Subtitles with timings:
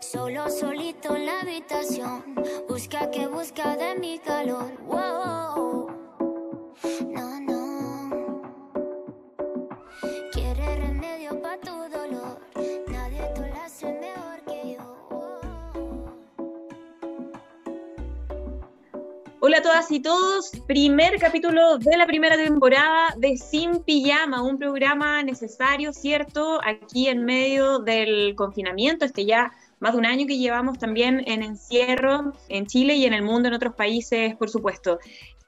[0.00, 2.36] Solo solito en la habitación.
[2.68, 4.72] Busca que busca de mi calor.
[4.86, 5.90] Wow.
[7.08, 8.40] No, no.
[10.32, 12.40] Quiere remedio para tu dolor.
[12.86, 14.98] Nadie te lo hace mejor que yo.
[19.40, 24.58] Hola a todas y todos, primer capítulo de la primera temporada de Sin Pijama, un
[24.58, 26.60] programa necesario, ¿cierto?
[26.64, 31.42] Aquí en medio del confinamiento, este ya más de un año que llevamos también en
[31.42, 34.98] encierro en Chile y en el mundo, en otros países, por supuesto.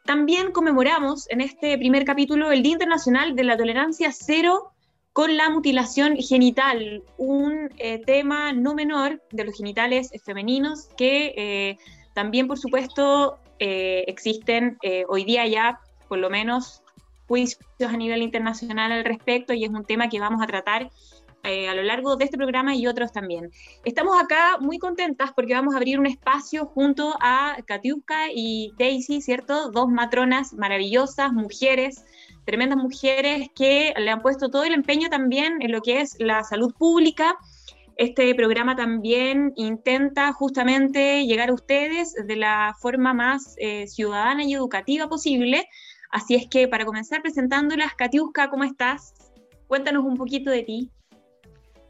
[0.05, 4.73] También conmemoramos en este primer capítulo el Día Internacional de la Tolerancia Cero
[5.13, 11.79] con la mutilación genital, un eh, tema no menor de los genitales femeninos que eh,
[12.15, 16.83] también, por supuesto, eh, existen hoy día ya, por lo menos,
[17.29, 20.91] juicios a nivel internacional al respecto y es un tema que vamos a tratar
[21.43, 23.51] eh, a lo largo de este programa y otros también.
[23.85, 29.23] Estamos acá muy contentas porque vamos a abrir un espacio junto a Katiuska y Daisy,
[29.23, 29.71] ¿cierto?
[29.71, 32.05] Dos matronas maravillosas, mujeres,
[32.45, 36.45] tremendas mujeres que le han puesto todo el empeño también en lo que es la
[36.45, 37.37] salud pública.
[37.97, 44.55] Este programa también intenta justamente llegar a ustedes de la forma más eh, ciudadana y
[44.55, 45.69] educativa posible.
[46.11, 49.15] Así es que para comenzar presentándolas, Katiuska, ¿cómo estás?
[49.69, 50.91] Cuéntanos un poquito de ti.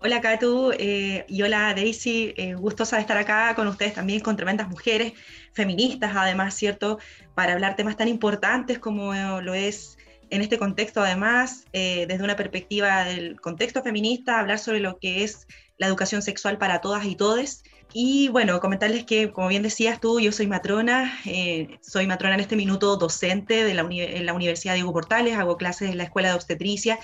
[0.03, 4.34] Hola Katu eh, y hola Daisy, eh, gustosa de estar acá con ustedes también, con
[4.34, 5.12] tremendas mujeres,
[5.53, 6.98] feministas además, ¿cierto?
[7.34, 9.12] Para hablar temas tan importantes como
[9.43, 9.98] lo es
[10.31, 15.23] en este contexto además, eh, desde una perspectiva del contexto feminista, hablar sobre lo que
[15.23, 17.62] es la educación sexual para todas y todes.
[17.93, 22.41] Y bueno, comentarles que, como bien decías tú, yo soy matrona, eh, soy matrona en
[22.41, 26.31] este minuto docente de la, en la Universidad Diego Portales, hago clases en la Escuela
[26.31, 26.98] de Obstetricia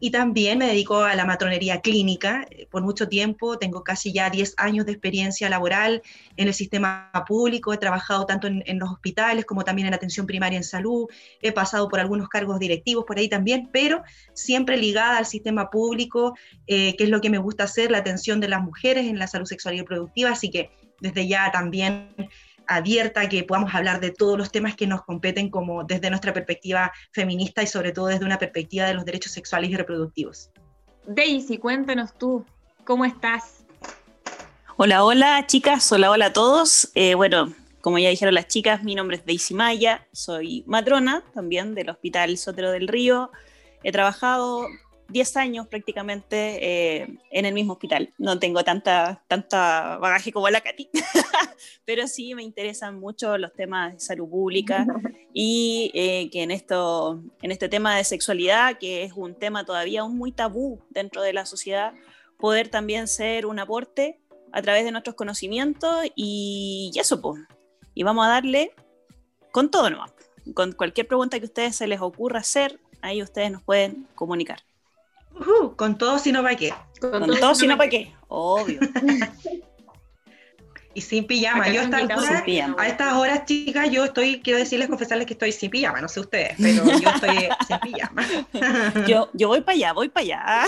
[0.00, 2.46] y también me dedico a la matronería clínica.
[2.50, 6.02] Eh, por mucho tiempo, tengo casi ya 10 años de experiencia laboral
[6.36, 10.56] en el sistema público, he trabajado tanto en, los hospitales como también en atención primaria
[10.56, 11.06] en salud,
[11.42, 14.02] he pasado por algunos cargos directivos por ahí también, pero
[14.32, 16.34] siempre ligada al sistema público,
[16.66, 19.26] eh, que es lo que me gusta hacer, la atención de las mujeres en la
[19.26, 20.70] salud sexual y reproductiva, así que
[21.00, 22.14] desde ya también
[22.70, 26.32] abierta a que podamos hablar de todos los temas que nos competen como desde nuestra
[26.32, 30.50] perspectiva feminista y sobre todo desde una perspectiva de los derechos sexuales y reproductivos.
[31.06, 32.44] Daisy, cuéntanos tú,
[32.84, 33.64] ¿cómo estás?
[34.76, 36.90] Hola, hola chicas, hola, hola a todos.
[36.94, 41.74] Eh, bueno, como ya dijeron las chicas, mi nombre es Daisy Maya, soy matrona también
[41.74, 43.32] del Hospital Sotero del Río.
[43.82, 44.68] He trabajado
[45.10, 48.12] 10 años prácticamente eh, en el mismo hospital.
[48.18, 50.88] No tengo tanta, tanta bagaje como la Katy,
[51.84, 54.86] pero sí me interesan mucho los temas de salud pública
[55.32, 60.02] y eh, que en, esto, en este tema de sexualidad, que es un tema todavía
[60.02, 61.92] aún muy tabú dentro de la sociedad,
[62.38, 64.20] poder también ser un aporte
[64.52, 67.42] a través de nuestros conocimientos y, y eso, pues.
[67.94, 68.72] Y vamos a darle
[69.52, 70.12] con todo nomás.
[70.54, 74.60] Con cualquier pregunta que a ustedes se les ocurra hacer, ahí ustedes nos pueden comunicar.
[75.34, 76.72] Uh, con todo, si no, ¿para qué?
[77.00, 78.12] Con, todo, si no, ¿para qué?
[78.28, 78.80] Obvio.
[80.92, 81.62] Y sin pijama.
[81.62, 82.82] Acá Yo a, nos esta invitamos altura- sin pijama.
[82.82, 86.18] a estas horas, chicas, yo estoy, quiero decirles, confesarles que estoy sin pijama, no sé
[86.18, 88.26] ustedes, pero yo estoy sin pijama.
[89.06, 90.64] Yo, yo voy para allá, voy para allá.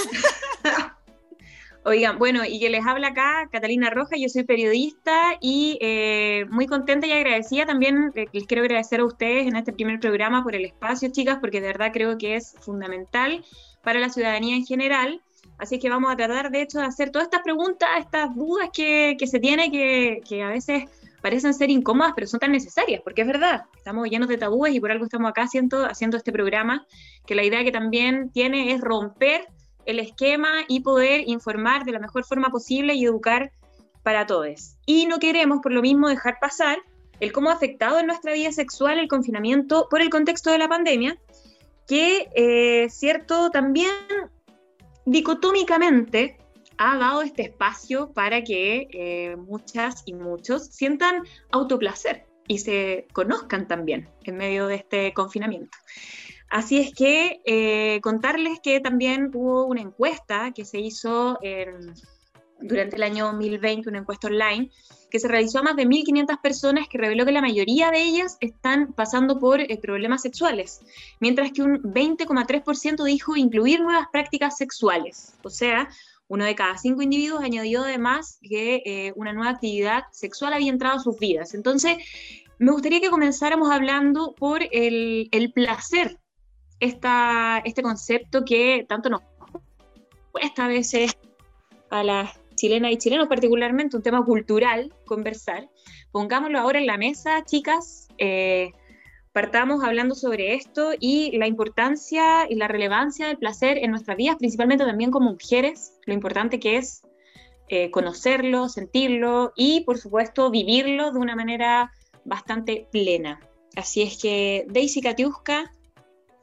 [1.85, 6.69] Oigan, bueno, y que les habla acá Catalina Roja, yo soy periodista y eh, muy
[6.69, 10.55] contenta y agradecida también, eh, les quiero agradecer a ustedes en este primer programa por
[10.55, 13.45] el espacio, chicas, porque de verdad creo que es fundamental
[13.83, 15.21] para la ciudadanía en general.
[15.59, 19.17] Así que vamos a tratar, de hecho, de hacer todas estas preguntas, estas dudas que,
[19.19, 20.85] que se tienen, que, que a veces
[21.21, 24.81] parecen ser incómodas, pero son tan necesarias, porque es verdad, estamos llenos de tabúes y
[24.81, 26.85] por algo estamos acá haciendo, haciendo este programa,
[27.27, 29.47] que la idea que también tiene es romper
[29.87, 33.53] el esquema y poder informar de la mejor forma posible y educar
[34.03, 34.77] para todos.
[34.85, 36.79] Y no queremos, por lo mismo, dejar pasar
[37.21, 40.69] el cómo ha afectado en nuestra vida sexual el confinamiento por el contexto de la
[40.69, 41.17] pandemia,
[41.87, 43.93] que, eh, cierto, también
[45.05, 46.39] dicotómicamente
[46.79, 53.69] ha dado este espacio para que eh, muchas y muchos sientan autoplacer y se conozcan
[53.69, 55.77] también en medio de este confinamiento.
[56.49, 61.95] Así es que eh, contarles que también hubo una encuesta que se hizo en-
[62.63, 64.71] durante el año 2020, una encuesta online,
[65.11, 68.39] que se realizó a más de 1.500 personas que reveló que la mayoría de ellas
[68.41, 70.81] están pasando por eh, problemas sexuales,
[71.21, 75.35] mientras que un 20,3% dijo incluir nuevas prácticas sexuales.
[75.43, 75.89] O sea,
[76.29, 80.97] uno de cada cinco individuos añadió además que eh, una nueva actividad sexual había entrado
[80.97, 81.53] a sus vidas.
[81.53, 81.99] Entonces,
[82.59, 86.19] me gustaría que comenzáramos hablando por el, el placer,
[86.81, 89.21] esta, este concepto que tanto nos
[90.33, 91.17] cuesta a veces
[91.91, 95.69] a las chilenas y chilenos particularmente, un tema cultural, conversar.
[96.13, 98.07] Pongámoslo ahora en la mesa, chicas.
[98.19, 98.71] Eh,
[99.33, 104.37] partamos hablando sobre esto y la importancia y la relevancia del placer en nuestras vidas,
[104.37, 107.03] principalmente también como mujeres, lo importante que es
[107.69, 111.91] eh, conocerlo, sentirlo y, por supuesto, vivirlo de una manera
[112.25, 113.41] bastante plena.
[113.75, 115.73] Así es que, Daisy Katiuska.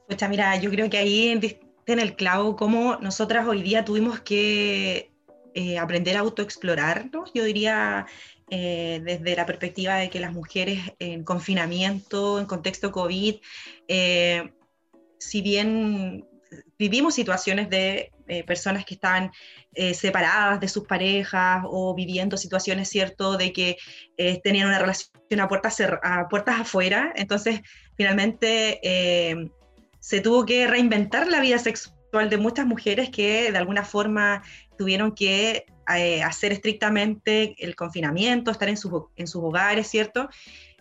[0.05, 5.08] Pues mira, yo creo que ahí en el clavo cómo nosotras hoy día tuvimos que
[5.53, 8.05] eh, aprender a autoexplorarnos, yo diría
[8.49, 13.35] eh, desde la perspectiva de que las mujeres en confinamiento, en contexto COVID,
[13.87, 14.53] eh,
[15.17, 16.25] si bien
[16.77, 18.11] vivimos situaciones de
[18.45, 19.31] personas que estaban
[19.93, 23.77] separadas de sus parejas o viviendo situaciones, ¿cierto?, de que
[24.43, 27.61] tenían una relación a puertas, a puertas afuera, entonces
[27.95, 28.79] finalmente
[29.99, 34.41] se tuvo que reinventar la vida sexual de muchas mujeres que de alguna forma
[34.79, 38.77] tuvieron que eh, hacer estrictamente el confinamiento, estar en,
[39.17, 40.29] en sus hogares, ¿cierto?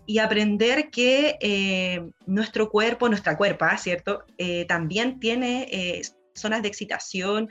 [0.06, 4.24] Y aprender que eh, nuestro cuerpo, nuestra cuerpa, ¿cierto?
[4.38, 6.02] Eh, también tiene
[6.32, 7.48] zonas de excitación,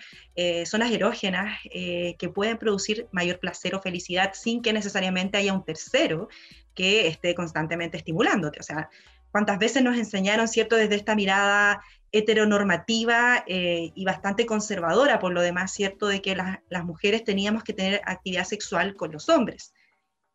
[0.64, 6.30] zonas erógenas que pueden producir mayor placer o felicidad sin que necesariamente haya un tercero
[6.74, 8.62] que esté constantemente estimulándote.
[8.62, 8.90] O sea,
[9.32, 15.42] cuántas veces nos enseñaron, ¿cierto?, desde esta mirada heteronormativa eh, y bastante conservadora, por lo
[15.42, 19.74] demás, ¿cierto?, de que las mujeres teníamos que tener actividad sexual con los hombres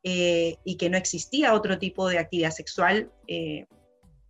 [0.03, 3.67] eh, y que no existía otro tipo de actividad sexual, eh,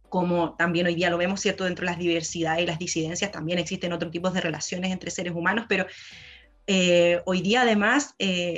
[0.08, 3.58] como también hoy día lo vemos, ¿cierto?, dentro de las diversidades y las disidencias, también
[3.58, 5.86] existen otros tipos de relaciones entre seres humanos, pero
[7.24, 8.14] hoy día además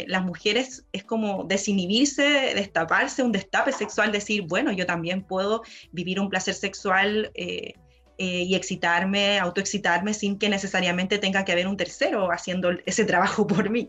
[0.06, 6.20] las mujeres es como desinhibirse, destaparse, un destape sexual, decir, bueno, yo también puedo vivir
[6.20, 7.32] un placer sexual
[8.18, 13.46] eh, y excitarme, autoexcitarme sin que necesariamente tenga que haber un tercero haciendo ese trabajo
[13.46, 13.88] por mí.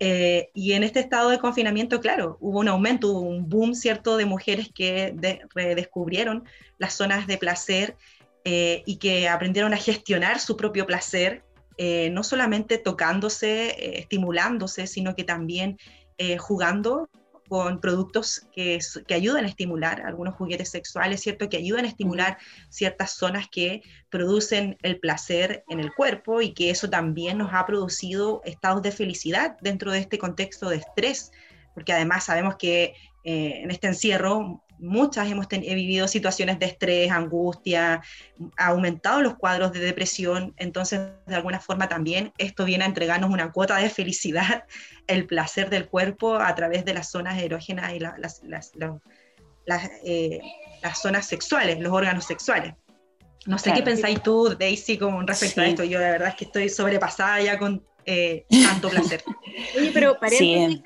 [0.00, 4.24] y en este estado de confinamiento, claro, hubo un aumento, hubo un boom, ¿cierto?, de
[4.24, 5.14] mujeres que
[5.54, 6.44] redescubrieron
[6.78, 7.96] las zonas de placer
[8.44, 11.42] y que aprendieron a gestionar su propio placer
[11.82, 15.78] eh, no solamente tocándose, eh, estimulándose, sino que también
[16.18, 17.08] eh, jugando
[17.50, 21.48] con productos que, que, ayudan a estimular, algunos juguetes sexuales, ¿cierto?
[21.48, 22.38] Que ayudan a estimular
[22.68, 27.66] ciertas zonas que producen el placer en el cuerpo y que eso también nos ha
[27.66, 31.32] producido estados de felicidad dentro de este contexto de estrés,
[31.74, 32.94] porque además sabemos que
[33.24, 38.02] en este encierro muchas hemos vivido situaciones de estrés, angustia,
[38.56, 43.30] ha aumentado los cuadros de depresión, entonces de alguna forma también esto viene a entregarnos
[43.30, 44.64] una cuota de felicidad,
[45.06, 48.42] el placer del cuerpo a través de las zonas erógenas y las,
[50.04, 50.40] eh,
[50.82, 52.74] las, zonas sexuales, los órganos sexuales.
[53.46, 55.82] No sé qué pensáis tú, Daisy, con respecto a esto.
[55.84, 59.22] Yo de verdad es que estoy sobrepasada ya con eh, tanto placer.
[59.78, 60.82] Oye, pero paréntesis,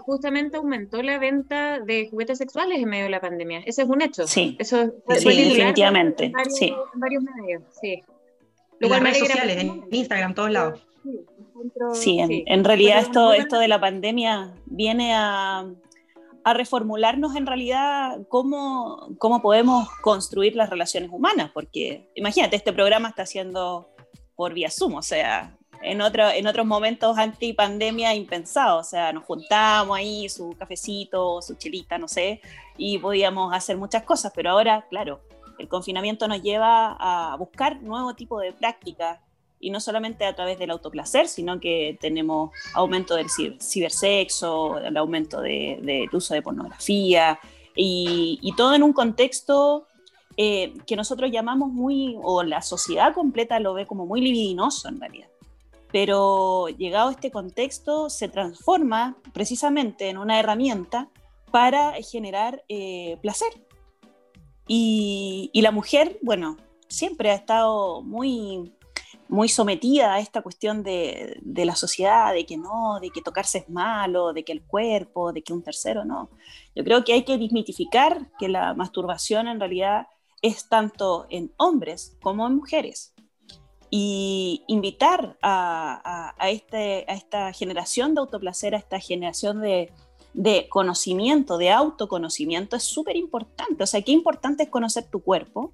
[0.00, 3.60] justamente aumentó la venta de juguetes sexuales en medio de la pandemia.
[3.60, 4.26] Ese es un hecho.
[4.26, 6.26] Sí, Eso sí definitivamente.
[6.26, 6.74] En varios, sí.
[6.94, 8.02] varios medios, sí.
[8.80, 10.86] en las redes sociales, en Instagram, todos lados.
[11.92, 15.66] Sí, en, realidad esto, esto de la pandemia viene a,
[16.44, 23.08] a reformularnos en realidad cómo, cómo podemos construir las relaciones humanas, porque imagínate, este programa
[23.08, 23.90] está haciendo
[24.36, 29.24] por vía Zoom, o sea, en, otro, en otros momentos anti-pandemia impensado, o sea, nos
[29.24, 32.40] juntábamos ahí, su cafecito, su chelita, no sé,
[32.76, 35.20] y podíamos hacer muchas cosas, pero ahora, claro,
[35.58, 39.20] el confinamiento nos lleva a buscar nuevo tipo de prácticas,
[39.62, 43.26] y no solamente a través del autoplacer, sino que tenemos aumento del
[43.60, 47.38] cibersexo, el aumento del uso de pornografía,
[47.74, 49.86] y, todo en un contexto
[50.36, 55.00] eh, que nosotros llamamos muy, o la sociedad completa lo ve como muy libidinoso en
[55.00, 55.28] realidad
[55.92, 61.08] pero llegado este contexto se transforma precisamente en una herramienta
[61.50, 63.48] para generar eh, placer.
[64.66, 66.56] Y, la mujer, bueno,
[66.86, 68.72] siempre ha estado muy,
[69.28, 73.58] muy sometida a esta cuestión de, de, la sociedad, de que no, de que tocarse
[73.58, 76.30] es malo, de que el cuerpo, de que un tercero no.
[76.76, 80.06] Yo creo que hay que desmitificar que la masturbación en realidad
[80.40, 83.12] es tanto en hombres como en mujeres
[83.90, 89.90] y invitar a, este, a, esta generación de autoplacer, a esta generación de,
[90.68, 93.82] conocimiento, de autoconocimiento, es súper importante.
[93.82, 95.72] O sea, qué importante es conocer tu cuerpo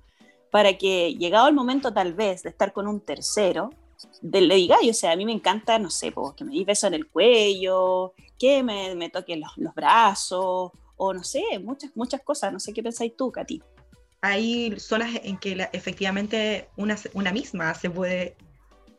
[0.50, 3.70] para que llegado el momento tal vez de estar con un tercero,
[4.22, 6.86] de, le diga, o sea, a mí me encanta, no sé, que me di beso
[6.86, 12.22] en el cuello, que me, me toquen los, los, brazos, o no sé, muchas, muchas
[12.22, 12.50] cosas.
[12.50, 13.62] No sé qué pensáis tú, Katy
[14.26, 18.36] hay zonas en que efectivamente una, una, misma se puede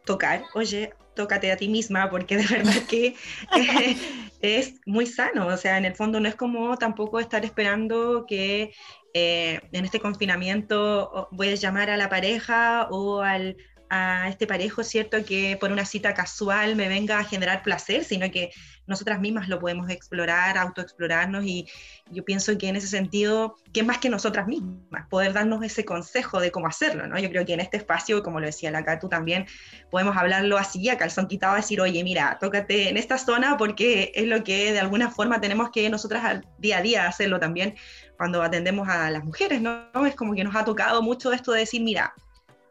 [0.06, 0.44] tocar.
[0.54, 3.16] Oye, tócate a ti misma, porque de verdad que
[3.58, 3.98] eh,
[4.42, 8.72] es muy sano, o sea, en el fondo no es como tampoco estar esperando que
[9.14, 13.58] eh, en este confinamiento voy a llamar a la pareja o al,
[13.90, 15.24] a este parejo, ¿cierto?
[15.26, 18.52] Que por una cita casual me venga a generar placer, sino que
[18.88, 21.68] nosotras mismas lo podemos explorar, autoexplorarnos y
[22.10, 25.08] yo pienso que en ese sentido, ¿qué más que nosotras mismas?
[25.10, 27.20] Poder darnos ese consejo de cómo hacerlo, ¿no?
[27.20, 29.46] Yo creo que en este espacio, como lo decía la tú también,
[29.92, 34.26] podemos hablarlo así a calzón quitado, decir, oye, mira, tócate en esta zona porque es
[34.26, 37.76] lo que de alguna forma tenemos que nosotras al día a día hacerlo también
[38.16, 39.90] cuando atendemos a las mujeres, ¿no?
[40.06, 42.14] Es como que nos ha tocado mucho esto de decir, mira,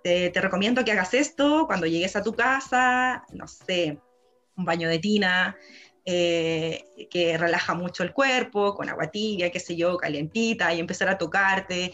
[0.07, 3.99] te, recomiendo que hagas esto cuando llegues a tu casa, no sé,
[4.57, 5.57] un baño de tina,
[6.05, 11.09] eh, que relaja mucho el cuerpo, con agua tibia, qué sé yo, calientita, y empezar
[11.09, 11.93] a tocarte,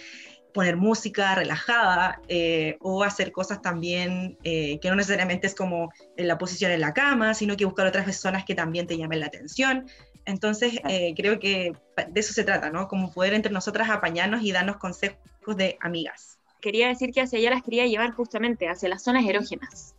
[0.52, 6.28] poner música relajada, eh, o hacer cosas también eh, que no necesariamente es como en
[6.28, 9.26] la posición en la cama, sino que buscar otras personas que también te llamen la
[9.26, 9.86] atención.
[10.26, 10.80] Entonces,
[11.16, 11.72] creo que
[12.08, 12.86] de eso se trata, ¿no?
[12.86, 17.50] Como poder entre nosotras apañarnos y darnos consejos de amigas quería decir que hacia allá
[17.50, 19.94] las quería llevar justamente, hacia las zonas erógenas.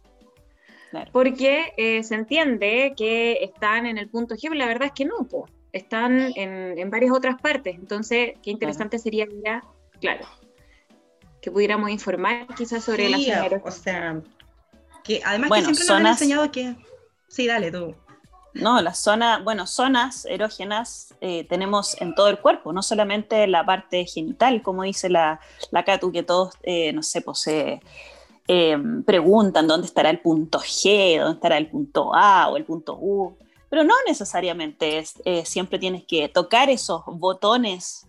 [1.12, 5.06] Porque eh, se entiende que están en el punto G, pero la verdad es que
[5.06, 5.28] no,
[5.72, 7.76] están en, varias otras partes.
[7.76, 9.64] Entonces, qué interesante sería ya,
[10.00, 10.26] claro,
[11.42, 13.80] que pudiéramos informar quizás sobre las zonas erógenas.
[13.80, 14.22] O sea,
[15.04, 16.76] que además que siempre nos han enseñado que...
[17.28, 17.96] Sí, dale tú.
[18.54, 23.66] No, las zonas, bueno, zonas erógenas eh, tenemos en todo el cuerpo, no solamente la
[23.66, 25.40] parte genital, como dice la,
[25.72, 27.82] la Catu, que todos, eh, no sé, pues se
[28.48, 32.96] eh, preguntan dónde estará el punto G, dónde estará el punto A o el punto
[33.02, 33.36] U,
[33.70, 38.06] pero no necesariamente es, siempre tienes que tocar esos botones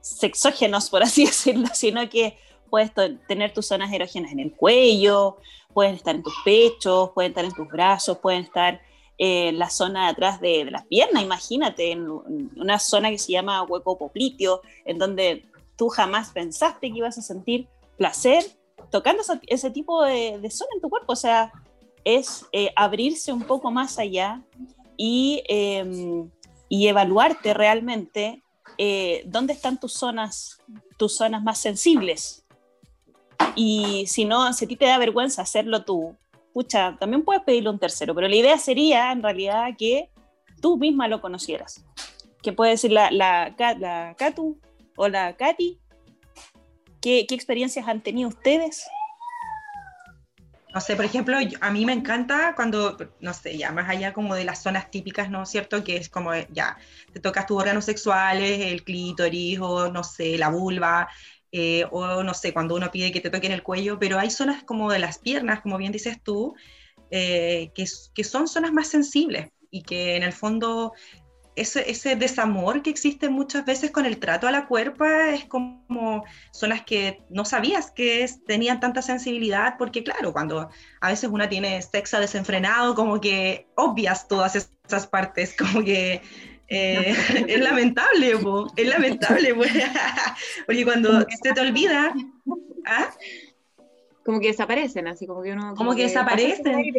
[0.00, 2.92] sexógenos, por así decirlo, sino que puedes
[3.26, 5.38] tener tus zonas erógenas en el cuello,
[5.72, 8.80] pueden estar en tus pechos, pueden estar en tus brazos, pueden estar
[9.18, 13.32] en la zona de atrás de, de las piernas, imagínate, en una zona que se
[13.32, 15.46] llama hueco popliteo, en donde
[15.76, 18.44] tú jamás pensaste que ibas a sentir placer
[18.90, 21.52] tocando ese tipo de, zona en tu cuerpo, o sea,
[22.04, 24.42] es eh, abrirse un poco más allá
[24.96, 26.30] y, em,
[26.68, 28.42] y evaluarte realmente
[28.78, 30.62] eh, dónde están tus zonas,
[30.96, 32.45] tus zonas más sensibles,
[33.54, 36.16] y si no, si a ti te da vergüenza hacerlo tú,
[36.52, 40.10] pucha, también puedes pedirle un tercero, pero la idea sería en realidad que
[40.60, 41.84] tú misma lo conocieras.
[42.42, 44.58] ¿Qué puede decir la, la, la Katu
[44.96, 45.78] o la Katy?
[47.00, 48.86] ¿Qué, ¿Qué, experiencias han tenido ustedes?
[50.72, 54.34] No sé, por ejemplo, a mí me encanta cuando, no sé, ya más allá como
[54.34, 55.82] de las zonas típicas, ¿no es cierto?
[55.82, 56.76] Que es como, ya,
[57.12, 61.08] te tocas tus órganos sexuales, el clítoris o, no sé, la vulva,
[61.58, 64.62] eh, o no sé, cuando uno pide que te toquen el cuello, pero hay zonas
[64.62, 66.54] como de las piernas, como bien dices tú,
[67.10, 70.92] eh, que, que, son zonas más sensibles y que en el fondo
[71.54, 76.24] ese, ese, desamor que existe muchas veces con el trato a la cuerpa es como
[76.52, 80.68] zonas que no sabías que tenían tanta sensibilidad, porque claro, cuando
[81.00, 86.20] a veces una tiene sexo desenfrenado, como que obvias todas esas partes, como que
[86.68, 87.14] eh,
[87.48, 88.34] es lamentable,
[88.76, 89.54] es lamentable,
[90.66, 92.14] porque cuando se te olvida,
[92.86, 93.10] ¿ah?
[94.24, 95.74] como que desaparecen, así como que uno...
[95.76, 96.92] Como, que, desaparecen.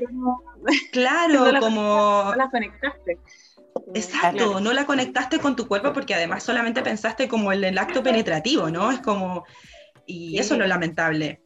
[0.93, 2.24] claro, como...
[2.24, 3.17] No la conectaste.
[3.93, 8.01] Exacto, no la conectaste con tu cuerpo porque además solamente pensaste como en el acto
[8.01, 8.91] penetrativo, ¿no?
[8.91, 9.45] Es como...
[10.05, 11.41] Y eso es lo lamentable.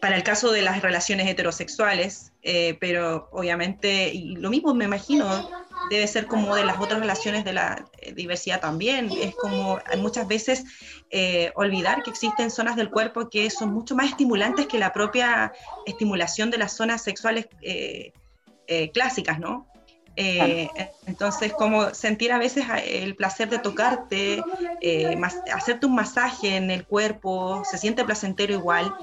[0.00, 5.50] Para el caso de las relaciones heterosexuales, eh, pero obviamente, y lo mismo me imagino,
[5.90, 9.10] debe ser como de las otras relaciones de la eh, diversidad también.
[9.10, 10.64] Es como muchas veces
[11.10, 15.52] eh, olvidar que existen zonas del cuerpo que son mucho más estimulantes que la propia
[15.86, 18.12] estimulación de las zonas sexuales eh,
[18.92, 19.68] clásicas, ¿no?
[20.18, 24.42] entonces, como sentir a veces el placer de tocarte,
[25.52, 28.94] hacerte un masaje en el cuerpo, se siente placentero igual.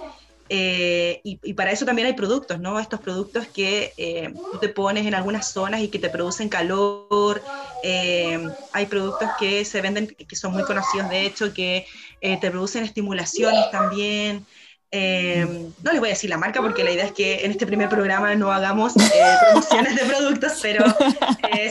[0.55, 2.79] Eh, y, para eso también hay productos, ¿no?
[2.79, 7.41] Estos productos que eh, tú te pones en algunas zonas y que te producen calor.
[7.81, 8.39] Eh,
[8.72, 11.88] hay productos que se venden, que son muy conocidos de hecho, que
[12.22, 14.45] te producen estimulaciones también.
[14.91, 17.89] no les voy a decir la marca porque la idea es que en este primer
[17.89, 20.86] programa no hagamos promociones de productos, pero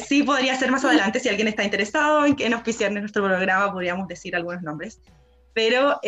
[0.08, 4.08] sí podría ser más adelante si alguien está interesado en, en auspiciar nuestro programa, podríamos
[4.08, 4.98] decir algunos nombres.
[5.54, 6.00] Pero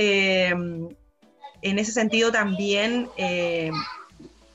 [1.65, 3.71] en ese sentido también eh,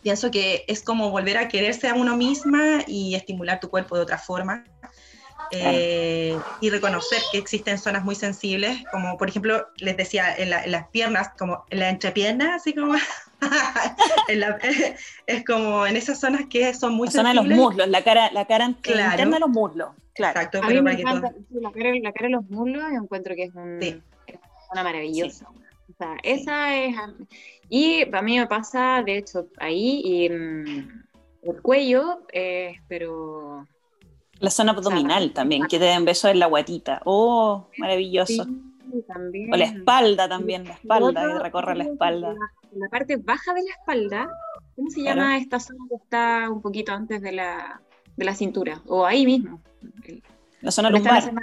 [0.04, 4.04] pienso que es como volver a quererse a uno misma y estimular tu cuerpo de
[4.04, 4.63] otra forma.
[5.51, 10.88] Eh, y reconocer que existen zonas muy sensibles, como por ejemplo, les decía, en, las
[10.89, 12.94] piernas, como en la entrepierna, así como
[15.25, 18.30] es como en esas zonas que son muy la zona de los muslos, la cara,
[18.32, 19.89] la cara interna de los muslos.
[20.13, 20.39] Claro.
[20.39, 23.56] Exacto, pero me encanta, la, cara, la, cara, de los muslos yo encuentro que es,
[23.56, 23.96] un, es
[24.28, 25.48] una zona maravillosa.
[26.00, 26.96] Sea, esa es...
[27.70, 31.03] Y a mí me pasa, de hecho, ahí y mm,
[31.44, 33.68] el cuello, eh, pero...
[34.39, 37.01] La zona abdominal también, que te den besos en la guatita.
[37.06, 38.48] Oh, maravilloso.
[39.06, 39.53] también.
[39.53, 42.29] O la espalda también, la espalda, y recorre la espalda.
[42.29, 42.39] La,
[42.74, 44.29] la, parte baja de la espalda,
[44.75, 47.82] ¿cómo se llama esta zona que está un poquito antes de la,
[48.15, 48.82] de la cintura?
[48.88, 49.62] O ahí mismo.
[50.62, 51.34] La zona lumbar.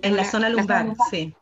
[0.00, 1.34] En la zona lumbar, sí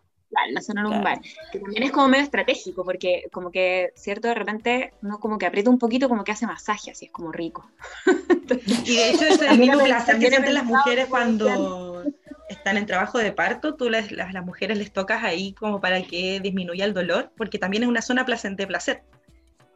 [0.50, 1.20] la zona lumbar,
[1.52, 5.46] que también es como medio estratégico, porque como que, cierto, de repente uno como que
[5.46, 7.70] aprieta un poquito, como que hace masaje, así es como rico.
[8.84, 12.04] y de hecho es el mismo placer que sienten las mujeres cuando
[12.48, 16.02] están en trabajo de parto, tú las, las, las, mujeres les tocas ahí como para
[16.02, 19.02] que disminuya el dolor, porque también es una zona placente placer.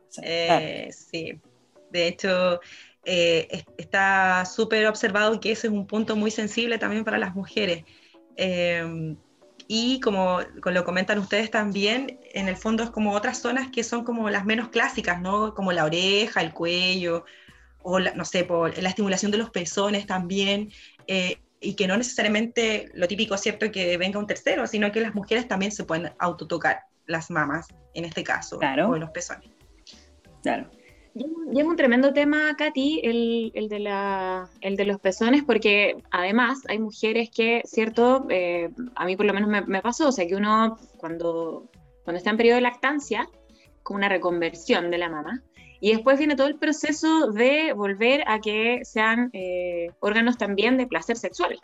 [0.09, 1.41] Sí, eh, sí.
[1.91, 2.61] de hecho...
[3.09, 7.85] Eh, está súper observado que ese es un punto muy sensible también para las mujeres.
[8.35, 9.15] Eh,
[9.69, 14.05] y como, lo comentan ustedes también, en el fondo es como otras zonas que son
[14.05, 15.55] como las menos clásicas, ¿no?
[15.55, 17.25] Como la oreja, el cuello,
[17.83, 20.71] o no sé, por la estimulación de los pezones también,
[21.07, 25.01] eh, y que no necesariamente lo típico es cierto que venga un tercero, sino que
[25.01, 29.51] las mujeres también se pueden autotocar las mamas, en este caso, o los pezones.
[30.43, 30.71] Claro.
[31.17, 36.61] Es un tremendo tema, Katy, el, el, de la, el de los pezones, porque además
[36.69, 40.27] hay mujeres que, cierto, eh, a mí por lo menos me, me, pasó, o sea,
[40.27, 41.71] que uno cuando,
[42.05, 43.27] cuando está en periodo de lactancia,
[43.83, 45.43] con una reconversión de la mama,
[45.81, 50.87] y después viene todo el proceso de volver a que sean eh, órganos también de
[50.87, 51.59] placer sexual.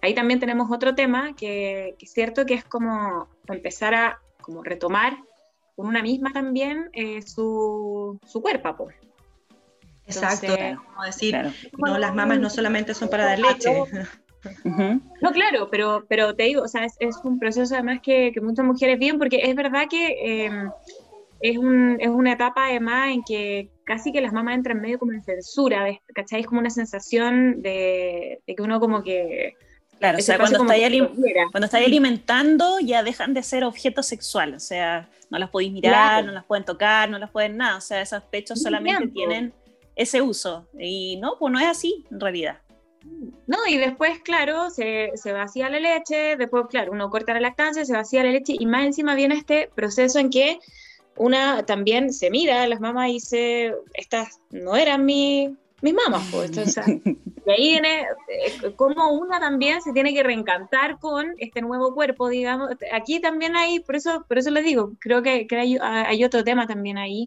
[0.00, 4.64] Ahí también tenemos otro tema que, que es cierto que es como empezar a como
[4.64, 5.18] retomar
[5.82, 8.76] con una misma también eh, su, su cuerpo.
[8.76, 8.94] Pues.
[10.06, 10.54] Exacto,
[10.86, 11.36] como decir,
[11.76, 13.82] no, las mamas no solamente son para dar leche.
[15.20, 18.40] No, claro, pero, pero te digo, o sea, es, es un proceso además que, que,
[18.40, 20.50] muchas mujeres viven, porque es verdad que eh,
[21.38, 25.12] es, un, es, una etapa además en que casi que las mamás entran medio como
[25.12, 26.40] en censura, ¿cachai?
[26.40, 29.54] Es como una sensación de, de que uno como que
[30.02, 30.64] Claro, o sea, cuando
[31.66, 36.32] estáis, alimentando ya dejan de ser objeto sexual, o sea, no las podéis mirar, no
[36.32, 39.52] las pueden tocar, no las pueden nada, o sea, esos pechos solamente tienen
[39.94, 40.66] ese uso.
[40.76, 42.58] Y no, pues no es así en realidad.
[43.46, 47.84] No, y después, claro, se, se, vacía la leche, después, claro, uno corta la lactancia,
[47.84, 50.58] se vacía la leche, y más encima viene este proceso en que
[51.16, 56.26] una también se mira a las mamás y dice, estas no eran mi, mis mamás,
[56.30, 56.56] pues.
[56.56, 61.60] O sea, y ahí viene eh, como una también se tiene que reencantar con este
[61.60, 62.70] nuevo cuerpo, digamos.
[62.92, 66.44] Aquí también hay, por eso, por eso les digo, creo que, que hay, hay, otro
[66.44, 67.26] tema también ahí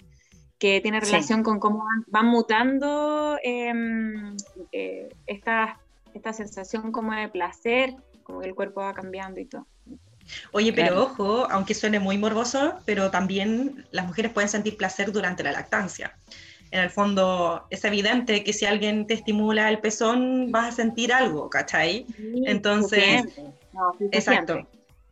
[0.58, 1.44] que tiene relación sí.
[1.44, 3.74] con cómo van, van mutando eh,
[4.72, 5.80] eh, esta,
[6.14, 9.68] esta sensación como de placer, como que el cuerpo va cambiando y todo.
[10.54, 15.44] Oye, pero ojo, aunque suene muy morboso, pero también las mujeres pueden sentir placer durante
[15.44, 16.18] la lactancia
[16.76, 21.14] en el fondo es evidente que si alguien te estimula el pezón vas a sentir
[21.14, 22.06] algo, ¿cachai?
[22.46, 23.24] Entonces,
[23.72, 24.68] no, exacto.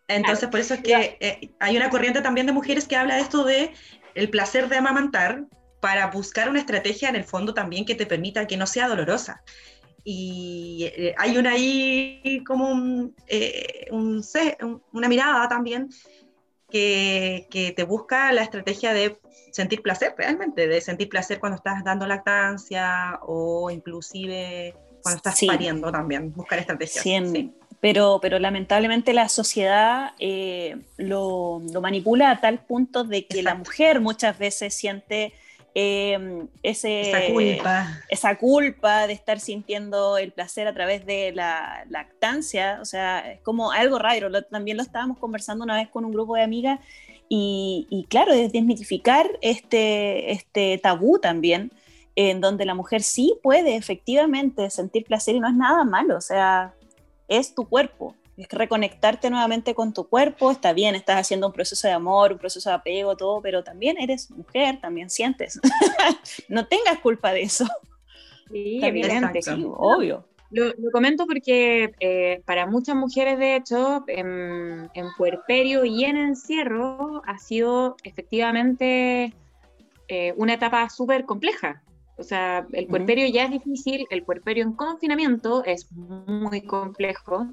[0.10, 3.21] Entonces, por eso es que eh, hay una corriente también de mujeres que habla de
[3.21, 3.71] esto de
[4.13, 5.45] el placer de amamantar
[5.80, 9.41] para buscar una estrategia en el fondo también que te permita que no sea dolorosa.
[10.04, 14.21] Y eh, hay una ahí como un, eh, un,
[14.91, 15.89] una mirada también
[16.73, 19.19] que, que, te busca la estrategia de
[19.51, 25.45] sentir placer realmente, de sentir placer cuando estás dando lactancia o inclusive cuando estás sí.
[25.45, 27.03] pariendo también, buscar estrategias.
[27.03, 27.53] Sí, sí.
[27.79, 33.49] Pero, pero lamentablemente la sociedad eh, lo, lo, manipula a tal punto de que Exacto.
[33.49, 35.33] la mujer muchas veces siente
[35.75, 38.01] eh, ese, esa, culpa.
[38.09, 42.79] esa culpa de estar sintiendo el placer a través de la lactancia.
[42.81, 44.29] O sea, es como algo raro.
[44.29, 46.79] Lo, también lo estábamos conversando una vez con un grupo de amigas
[47.36, 51.71] y, y claro, es desmitificar este, este tabú también,
[52.15, 56.21] en donde la mujer sí puede efectivamente sentir placer y no es nada malo, o
[56.21, 56.75] sea,
[57.27, 61.87] es tu cuerpo, es reconectarte nuevamente con tu cuerpo, está bien, estás haciendo un proceso
[61.87, 65.59] de amor, un proceso de apego, todo, pero también eres mujer, también sientes.
[66.49, 67.65] no tengas culpa de eso.
[68.51, 70.25] Sí, evidente, sí, obvio.
[70.51, 76.15] Lo, lo, comento porque eh, para muchas mujeres, de hecho, en, en, puerperio y en
[76.15, 79.33] encierro ha sido efectivamente
[80.07, 81.81] eh, una etapa súper compleja.
[82.23, 87.47] O sea, el puerperio ya es difícil, el puerperio en confinamiento es muy complejo.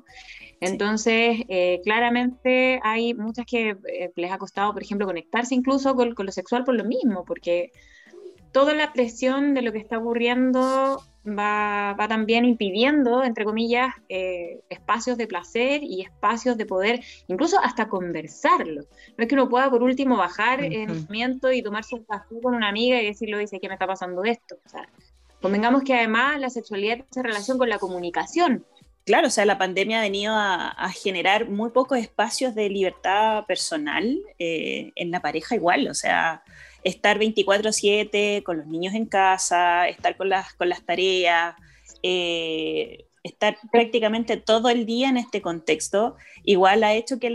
[0.60, 6.14] Entonces, eh, claramente hay muchas que eh, les ha costado, por ejemplo, conectarse incluso con,
[6.14, 7.72] con, lo sexual por lo mismo, porque
[8.52, 14.60] toda la presión de lo que está ocurriendo va, va también impidiendo, entre comillas, eh,
[14.70, 18.82] espacios de placer y espacios de poder, incluso hasta conversarlo.
[19.16, 22.40] No es que uno pueda, por último, bajar en un momento y tomarse un café
[22.42, 24.56] con una amiga y decirle, dice, ¿qué me está pasando esto?
[24.64, 24.88] O sea,
[25.40, 28.64] convengamos que además la sexualidad tiene relación con la comunicación.
[29.04, 34.20] Claro, o sea, la pandemia ha venido a, generar muy pocos espacios de libertad personal
[34.38, 36.42] eh, en la pareja igual, o sea,
[36.84, 41.54] estar 24/7 con los niños en casa, estar con las, con las tareas,
[42.02, 47.32] eh, estar prácticamente todo el día en este contexto, igual ha hecho que,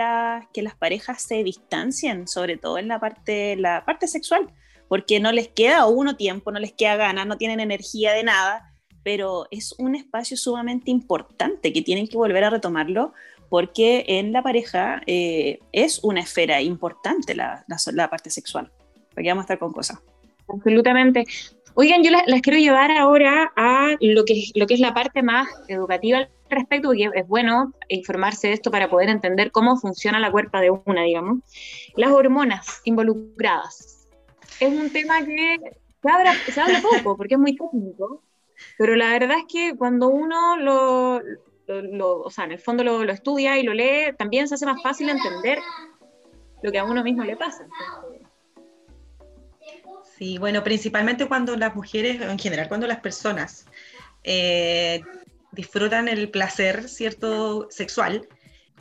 [0.54, 4.50] que las parejas se distancien, sobre todo en la parte, la parte sexual,
[4.88, 8.74] porque no les queda uno tiempo, no les queda ganas, no tienen energía de nada,
[9.04, 13.14] pero es un espacio sumamente importante que tienen que volver a retomarlo
[13.50, 18.72] porque en la pareja eh, es una esfera importante la, la parte sexual
[19.16, 20.00] porque vamos a estar con cosas.
[20.48, 21.26] Absolutamente.
[21.74, 25.48] Oigan, yo las, quiero llevar ahora a lo que, lo que es la parte más
[25.68, 30.32] educativa al respecto, porque es bueno informarse de esto para poder entender cómo funciona la
[30.32, 31.40] cuerpa de una, digamos.
[31.96, 34.08] Las hormonas involucradas.
[34.62, 35.58] Es un tema que
[36.02, 38.22] se habla, se habla poco, porque es muy técnico,
[38.78, 41.22] pero la verdad es que cuando uno lo,
[41.68, 45.10] o sea, en el fondo lo, estudia y lo lee, también se hace más fácil
[45.10, 45.60] entender
[46.62, 47.68] lo que a uno mismo le pasa.
[50.18, 53.66] Sí, bueno, principalmente cuando las mujeres, en general cuando las personas
[54.24, 55.02] eh,
[55.52, 58.28] disfrutan el placer, ¿cierto?, sexual,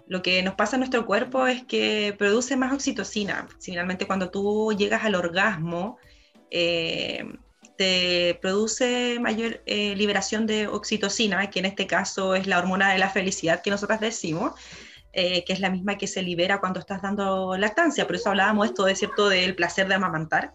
[0.06, 3.48] lo que nos pasa en nuestro cuerpo es que produce más oxitocina.
[3.60, 5.98] Finalmente, cuando tú llegas al orgasmo,
[6.50, 7.24] eh,
[7.76, 12.98] te produce mayor eh, liberación de oxitocina, que en este caso es la hormona de
[12.98, 14.52] la felicidad que nosotras decimos,
[15.12, 18.04] que es la misma que se libera cuando estás dando lactancia.
[18.04, 20.52] Por eso hablábamos esto de cierto del placer de amamantar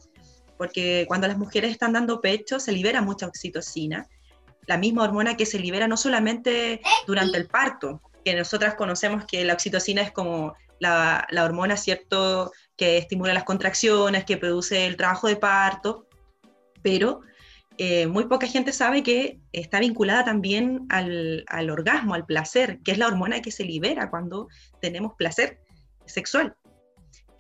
[0.59, 4.09] porque cuando las mujeres están dando pecho se libera mucha oxitocina,
[4.67, 9.45] la misma hormona que se libera no solamente durante el parto, que nosotras conocemos que
[9.45, 15.29] la oxitocina es como la, hormona, ¿cierto?, que estimula las contracciones, que produce el trabajo
[15.29, 16.09] de parto,
[16.81, 17.21] pero
[17.77, 22.91] eh, muy poca gente sabe que está vinculada también al, al, orgasmo, al placer, que
[22.91, 24.49] es la hormona que se libera cuando
[24.81, 25.61] tenemos placer
[26.05, 26.53] sexual.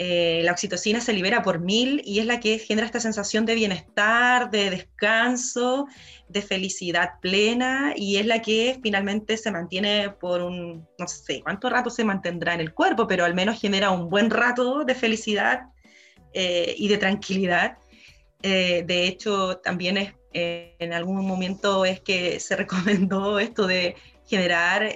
[0.01, 3.53] Eh, la oxitocina se libera por mil y es la que genera esta sensación de
[3.53, 5.87] bienestar, de descanso,
[6.29, 11.69] de felicidad plena y es la que finalmente se mantiene por un, no sé cuánto
[11.69, 15.63] rato se mantendrá en el cuerpo, pero al menos genera un buen rato de felicidad
[16.33, 17.77] eh, y de tranquilidad.
[18.41, 24.95] Eh, de hecho, también es, en algún momento es que se recomendó esto de generar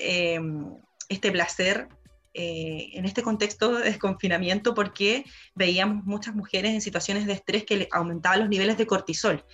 [1.10, 1.90] este placer
[2.34, 7.88] eh, en este contexto de desconfinamiento porque veíamos muchas mujeres en situaciones de estrés que
[7.92, 9.46] aumentaban los niveles de cortisol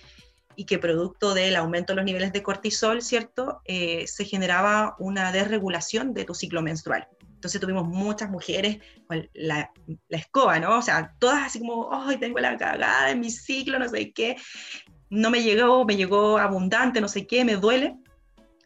[0.56, 3.62] y que producto del aumento de los niveles de cortisol, ¿cierto?
[3.64, 7.08] Eh, se generaba una desregulación de tu ciclo menstrual.
[7.34, 9.70] Entonces tuvimos muchas mujeres con la,
[10.08, 10.78] la escoba, ¿no?
[10.78, 14.36] O sea, todas así como, ay, tengo la cagada en mi ciclo, no sé qué,
[15.10, 17.96] no me llegó, me llegó abundante, no sé qué, me duele.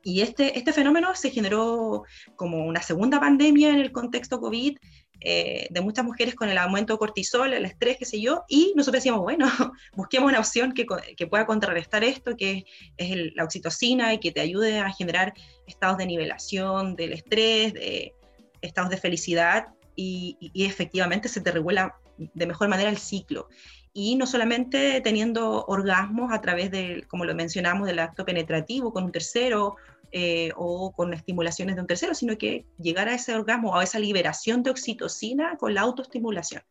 [0.05, 2.05] Y este, este fenómeno se generó
[2.37, 4.77] como una segunda pandemia en el contexto COVID,
[5.21, 8.75] eh, de muchas mujeres con el aumento de cortisol, el estrés, qué sé yo, y
[8.77, 9.47] nosotros decíamos, bueno,
[9.97, 10.87] busquemos una opción que,
[11.17, 12.67] que pueda contrarrestar esto, que
[12.99, 15.33] es la oxitocina y que te ayude a generar
[15.67, 18.15] estados de nivelación del estrés, de
[18.61, 23.49] estados de felicidad, y, y efectivamente se te regula de mejor manera el ciclo.
[23.95, 29.05] Y no solamente teniendo orgasmos a través del, como lo mencionamos, del acto penetrativo con
[29.05, 29.77] un tercero
[30.17, 33.83] eh, o con estimulaciones de un tercero, sino que llegar a ese orgasmo o a
[33.83, 36.63] esa liberación de oxitocina con la autoestimulación.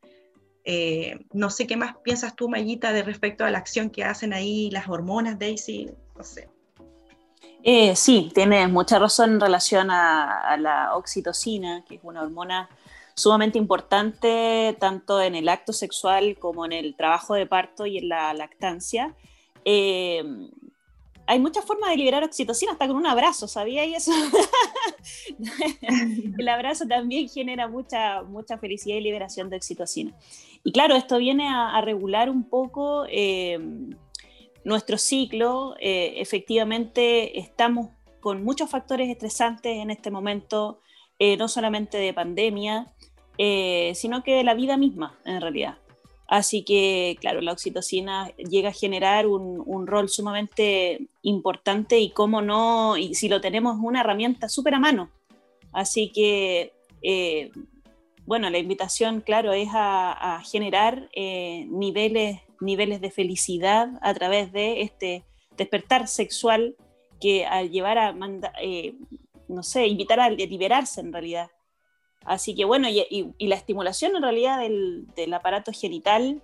[0.64, 4.32] Eh, no sé qué más piensas tú, Mayita, de respecto a la acción que hacen
[4.32, 6.48] ahí las hormonas, Daisy, no sé.
[7.64, 12.70] Eh, sí, tienes mucha razón en relación a, la oxitocina, que es una hormona
[13.14, 18.08] sumamente importante tanto en el acto sexual como en el trabajo de parto y en
[18.08, 19.14] la lactancia
[21.26, 24.12] hay muchas formas de liberar oxitocina, hasta con un abrazo, ¿sabía eso?
[26.38, 30.14] el abrazo también genera mucha, mucha felicidad y liberación de oxitocina.
[30.64, 33.60] Y claro, esto viene a, regular un poco eh,
[34.64, 35.76] nuestro ciclo.
[35.80, 40.80] Eh, efectivamente, estamos con muchos factores estresantes en este momento,
[41.20, 42.94] eh, no solamente de pandemia,
[43.38, 45.78] sino que de la vida misma, en realidad.
[46.34, 52.98] Así que, claro, la oxitocina llega a generar un, rol sumamente importante y cómo no,
[52.98, 55.12] y si lo tenemos, una herramienta súper a mano.
[55.74, 57.52] Así que, eh,
[58.26, 64.82] bueno, la invitación, claro, es a, generar eh, niveles, niveles de felicidad a través de
[64.82, 66.76] este despertar sexual
[67.22, 68.16] que al llevar a,
[68.60, 68.96] eh,
[69.48, 71.52] no sé, invitar a liberarse en realidad
[72.26, 76.42] Así que bueno, y, la estimulación en realidad del, aparato genital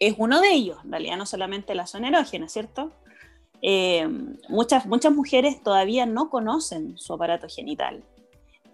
[0.00, 2.92] es uno de ellos, en realidad no solamente la zona erógena, ¿cierto?
[3.62, 4.06] Eh,
[4.48, 8.04] muchas, muchas mujeres todavía no conocen su aparato genital.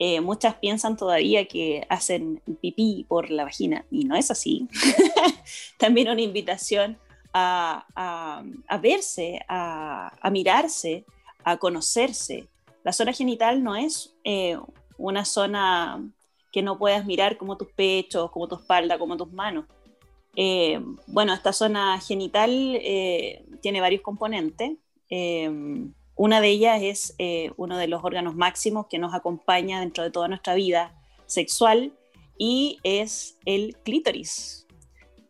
[0.03, 4.67] Eh, muchas piensan todavía que hacen pipí por la vagina y no es así.
[5.79, 6.99] También una invitación
[7.35, 8.43] a,
[8.83, 11.05] verse, a, mirarse,
[11.45, 12.49] a conocerse.
[12.83, 14.59] La zona genital no es eh,
[15.01, 16.03] una zona
[16.53, 19.65] que no puedas mirar como tus pechos, como tu espalda, como tus manos.
[20.37, 24.73] Eh, bueno, esta zona genital eh, tiene varios componentes.
[25.09, 25.51] Eh,
[26.17, 27.15] una de ellas es
[27.57, 30.95] uno de los órganos máximos que nos acompaña dentro de toda nuestra vida
[31.27, 31.93] sexual
[32.37, 34.67] y es el clítoris.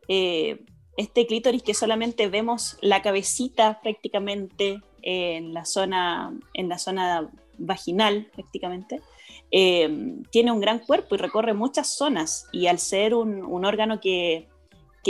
[0.08, 8.28] este clítoris que solamente vemos la cabecita prácticamente en la zona, en la zona vaginal
[8.34, 9.00] prácticamente,
[9.50, 14.48] eh, tiene un gran cuerpo y recorre muchas zonas y al ser un, órgano que,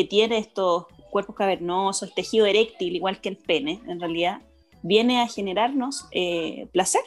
[0.08, 4.40] tiene estos cuerpos cavernosos, tejido eréctil, igual que el pene, en realidad,
[4.82, 7.02] viene a generarnos eh, placer.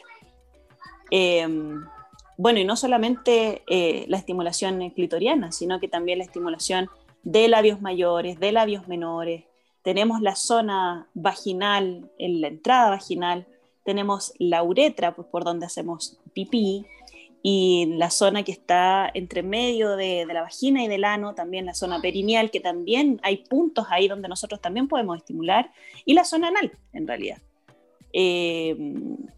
[1.10, 1.48] Eh,
[2.36, 3.62] bueno, y no solamente
[4.08, 6.88] la estimulación clitoriana, sino que también la estimulación
[7.24, 9.44] de labios mayores, de labios menores.
[9.82, 13.46] Tenemos la zona vaginal, en la entrada vaginal,
[13.84, 16.86] tenemos la uretra, pues por donde hacemos pipí,
[17.46, 21.74] y la zona que está entre medio de, la vagina y del ano, también la
[21.74, 25.70] zona perineal, que también hay puntos ahí donde nosotros también podemos estimular,
[26.06, 27.42] y la zona anal, en realidad.
[28.14, 28.74] Eh,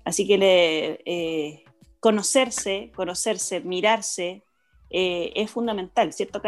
[0.05, 1.64] así que eh,
[1.99, 4.45] conocerse, conocerse, mirarse,
[4.88, 6.40] eh, es fundamental, ¿cierto,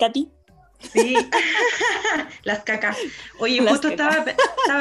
[0.00, 0.28] Katy?
[0.80, 1.16] Sí,
[2.44, 2.96] las cacas.
[3.40, 4.24] Oye, justo Estaba,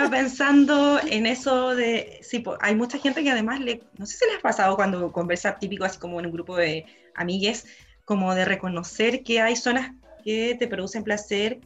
[0.10, 4.38] pensando en eso de, sí, hay mucha gente que además, le, no sé si les
[4.38, 7.65] ha pasado cuando conversa típico, así como en un grupo de amigues,
[8.05, 9.91] como de reconocer que hay zonas
[10.23, 11.60] que te producen placer,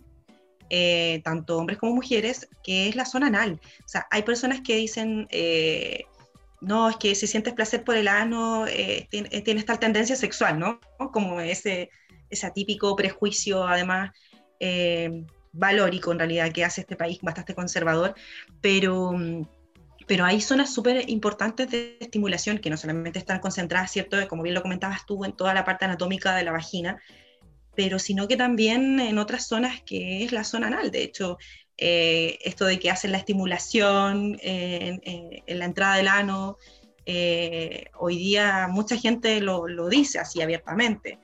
[0.70, 3.60] eh, tanto hombres como mujeres, que es la zona anal.
[3.86, 6.06] O sea, hay personas que dicen, eh,
[6.62, 9.08] no, es que si sientes placer por el ano, eh,
[9.44, 10.80] tienes tal tendencia sexual, ¿no?
[11.12, 11.90] Como ese
[12.32, 14.12] ese atípico prejuicio, además,
[14.60, 18.16] eh, valórico en realidad que hace este país bastante conservador,
[18.62, 19.14] pero,
[20.08, 24.18] pero hay zonas súper importantes de estimulación que no solamente están concentradas, ¿cierto?
[24.28, 27.02] Como bien lo comentabas tú, en toda la parte anatómica de la vagina,
[27.76, 30.92] pero sino que también en otras zonas que es la zona anal.
[30.92, 31.38] De hecho,
[31.78, 35.02] eh, esto de que hacen la estimulación en,
[35.48, 36.58] la entrada del ano,
[37.06, 41.20] eh, hoy día mucha gente lo, lo dice así abiertamente.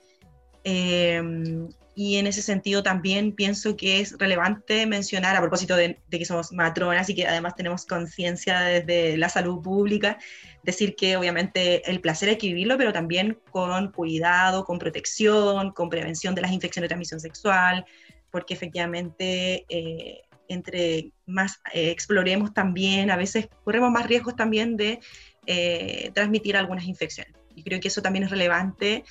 [0.69, 6.25] Em, y en ese sentido también pienso que es relevante mencionar, a propósito de, que
[6.25, 10.17] somos matronas y que además tenemos conciencia desde la salud pública,
[10.63, 15.89] decir que obviamente el placer hay que vivirlo, pero también con cuidado, con protección, con
[15.89, 17.85] prevención de las infecciones de transmisión sexual,
[18.29, 24.99] porque efectivamente eh, entre más eh, exploremos también, a veces corremos más riesgos también de
[25.45, 27.33] eh, transmitir algunas infecciones.
[27.55, 29.05] Y creo que eso también es relevante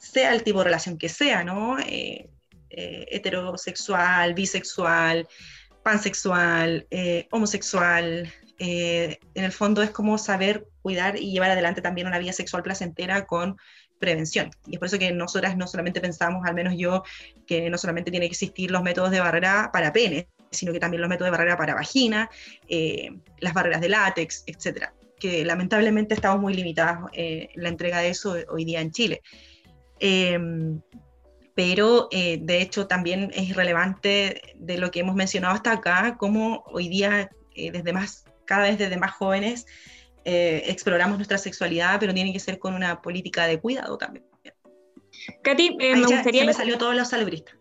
[0.00, 1.78] sea el tipo de relación que sea, ¿no?
[1.78, 2.28] Eh,
[2.70, 5.28] eh, heterosexual, bisexual,
[5.82, 8.32] pansexual, eh, homosexual.
[8.58, 13.24] en el fondo es como saber cuidar y llevar adelante también una vida sexual placentera
[13.26, 13.56] con
[13.98, 14.50] prevención.
[14.66, 17.02] Y es por eso que nosotras no solamente pensamos, al menos yo,
[17.46, 21.00] que no solamente tiene que existir los métodos de barrera para pene, sino que también
[21.00, 22.28] los métodos de barrera para vagina,
[23.38, 28.36] las barreras de látex, etcétera, que lamentablemente estamos muy limitadas en la entrega de eso
[28.50, 29.22] hoy día en Chile.
[30.00, 30.80] Em,
[31.54, 36.64] pero eh, de hecho también es relevante de lo que hemos mencionado hasta acá, cómo
[36.66, 39.66] hoy día, eh, desde más, cada vez desde más jóvenes,
[40.24, 44.24] eh, exploramos nuestra sexualidad, pero tiene que ser con una política de cuidado también.
[45.42, 46.44] Katy, me gustaría...
[46.46, 47.52] me salió todo lo salubrista.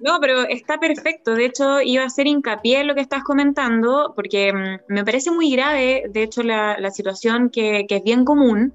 [0.00, 1.34] No, pero está perfecto.
[1.34, 5.30] De hecho, iba a hacer hincapié en lo que estás comentando, porque mm, me parece
[5.30, 8.74] muy grave, de hecho, la, la situación que, que, es bien común,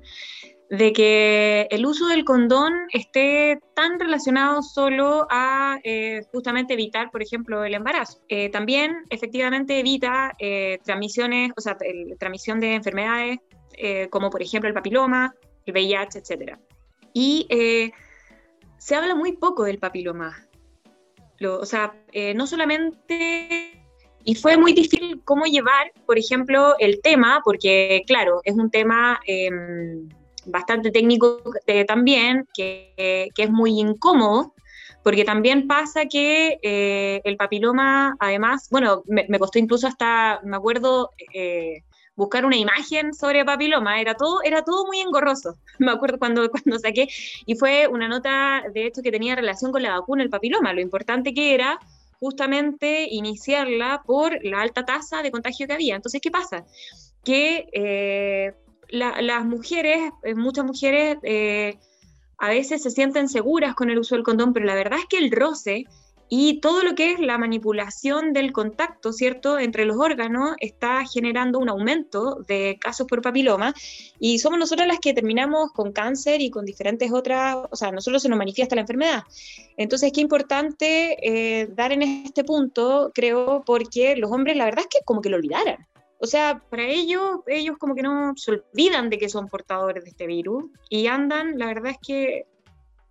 [0.69, 7.21] de que el uso del condón esté tan relacionado solo a eh, justamente evitar, por
[7.21, 8.21] ejemplo, el embarazo.
[8.29, 11.77] Eh, también efectivamente evita eh, transmisiones, o sea,
[12.19, 13.39] transmisión de enfermedades
[14.09, 16.57] como por ejemplo el papiloma, el VIH, etc.
[17.13, 17.45] Y
[18.85, 20.47] se habla muy poco del papiloma.
[21.41, 23.81] o sea, eh, no solamente...
[24.27, 29.19] Y fue muy difícil cómo llevar, por ejemplo, el tema, porque claro, es un tema
[29.27, 30.09] em,
[30.45, 34.53] bastante técnico eh, también, que, que, es muy incómodo,
[35.03, 40.57] porque también pasa que eh, el papiloma, además, bueno, me, me, costó incluso hasta, me
[40.57, 41.11] acuerdo,
[42.15, 46.79] buscar una imagen sobre papiloma, era todo, era todo muy engorroso, me acuerdo cuando, cuando
[46.79, 47.07] saqué,
[47.45, 50.81] y fue una nota de esto que tenía relación con la vacuna, el papiloma, lo
[50.81, 51.79] importante que era
[52.19, 55.95] justamente iniciarla por la alta tasa de contagio que había.
[55.95, 56.65] Entonces, ¿qué pasa?
[57.23, 58.55] Que
[58.89, 61.77] eh, las mujeres, eh, muchas mujeres, eh,
[62.37, 65.17] a veces se sienten seguras con el uso del condón, pero la verdad es que
[65.17, 65.85] el roce
[66.27, 71.59] y todo lo que es la manipulación del contacto, ¿cierto?, entre los órganos está generando
[71.59, 73.73] un aumento de casos por papiloma
[74.19, 78.23] y somos nosotras las que terminamos con cáncer y con diferentes otras, o sea, nosotros
[78.23, 79.23] se nos manifiesta la enfermedad.
[79.77, 84.87] Entonces, qué importante eh, dar en este punto, creo, porque los hombres la verdad es
[84.87, 85.85] que como que lo olvidaran.
[86.19, 90.09] O sea, para ellos, ellos como que no se olvidan de que son portadores de
[90.09, 92.45] este virus y andan, la verdad es que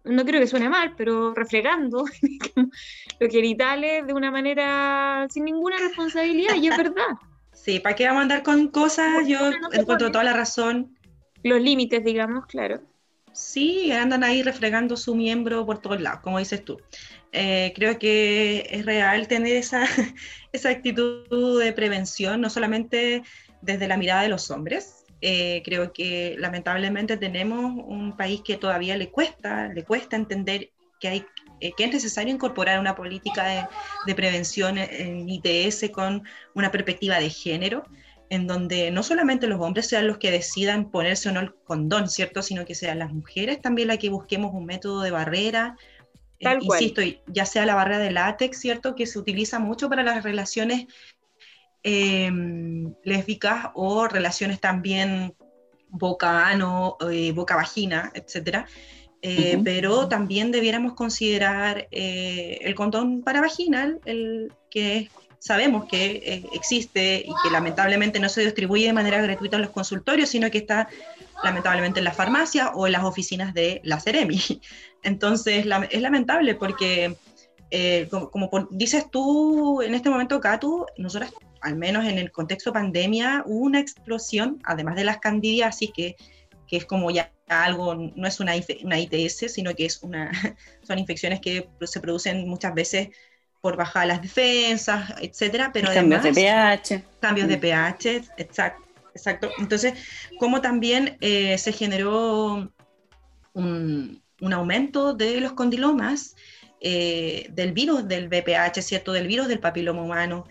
[0.04, 2.04] no creo que suene mal, pero refregando
[3.20, 7.16] los genitales de una manera sin ninguna responsabilidad, y es verdad.
[7.52, 9.26] Sí, ¿para qué vamos a andar con cosas?
[9.26, 9.38] Yo
[9.72, 10.98] encuentro toda la razón.
[11.42, 12.80] Los límites, digamos, claro.
[13.34, 16.80] Sí, andan ahí refregando su miembro por todos lados, como dices tú.
[17.32, 19.84] Eh, creo que es real tener esa,
[20.52, 23.22] esa actitud de prevención, no solamente
[23.60, 28.96] desde la mirada de los hombres, eh, creo que lamentablemente tenemos un país que todavía
[28.96, 30.70] le cuesta, le cuesta entender
[31.00, 31.26] que, hay,
[31.60, 33.68] eh, que es necesario incorporar una política
[34.06, 36.22] de, prevención en ITS con
[36.54, 37.84] una perspectiva de género,
[38.34, 42.08] en donde no solamente los hombres sean los que decidan ponerse o no el condón,
[42.08, 42.42] ¿cierto?
[42.42, 45.76] Sino que sean las mujeres también las que busquemos un método de barrera.
[46.40, 48.94] Eh, insisto, ya sea la barrera de látex, ¿cierto?
[48.94, 50.86] Que se utiliza mucho para las relaciones
[51.86, 55.34] Em, lésbicas o relaciones también
[55.90, 58.64] boca-ano, eh, boca-vagina, etc.
[59.20, 65.10] Eh, pero también debiéramos considerar eh, el condón para vaginal, el que
[65.44, 70.30] sabemos que existe y que lamentablemente no se distribuye de manera gratuita en los consultorios,
[70.30, 70.88] sino que está
[71.42, 74.40] lamentablemente en la farmacia o en las oficinas de la Ceremi.
[75.02, 77.14] Entonces es lamentable porque,
[78.10, 81.30] como, como, dices tú en este momento, Katu, nosotras
[81.60, 86.16] al menos en el contexto pandemia, hubo una explosión, además de las candidiasis, que,
[86.66, 90.30] que es como ya algo, no es una, una ITS, sino que es una,
[90.82, 93.08] son infecciones que se producen muchas veces
[93.64, 97.02] por bajar las defensas, etcétera, pero cambios de pH.
[97.18, 97.60] Cambios de mm.
[97.60, 98.84] pH, exacto.
[99.14, 99.48] Exacto.
[99.58, 99.94] Entonces,
[100.38, 102.70] como también eh, se generó
[103.54, 106.34] un, un, aumento de los condilomas,
[106.80, 109.12] eh, del virus del VPH, ¿cierto?
[109.12, 110.44] Del virus del papiloma humano,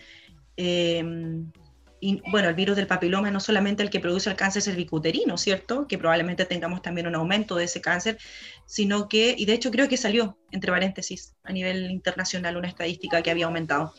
[0.56, 1.50] Em,
[2.06, 5.88] y bueno, el virus del papiloma no solamente el que produce el cáncer cervicuterino, ¿cierto?
[5.88, 8.18] Que probablemente tengamos también un aumento de ese cáncer,
[8.66, 13.22] sino que, y de hecho creo que salió, entre paréntesis, a nivel internacional una estadística
[13.22, 13.94] que había aumentado,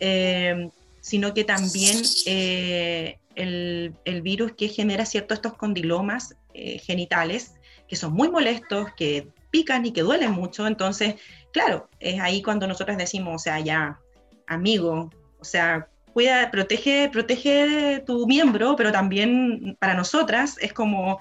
[0.00, 0.70] em,
[1.02, 7.52] sino que también eh, el, el, virus que genera ciertos estos condilomas eh, genitales,
[7.86, 11.16] que son muy molestos, que pican y que duelen mucho, entonces,
[11.52, 14.00] claro, es ahí cuando nosotros decimos, o sea, ya,
[14.46, 21.18] amigo, o sea, cuida, protege, protege tu miembro, pero también para nosotras es como,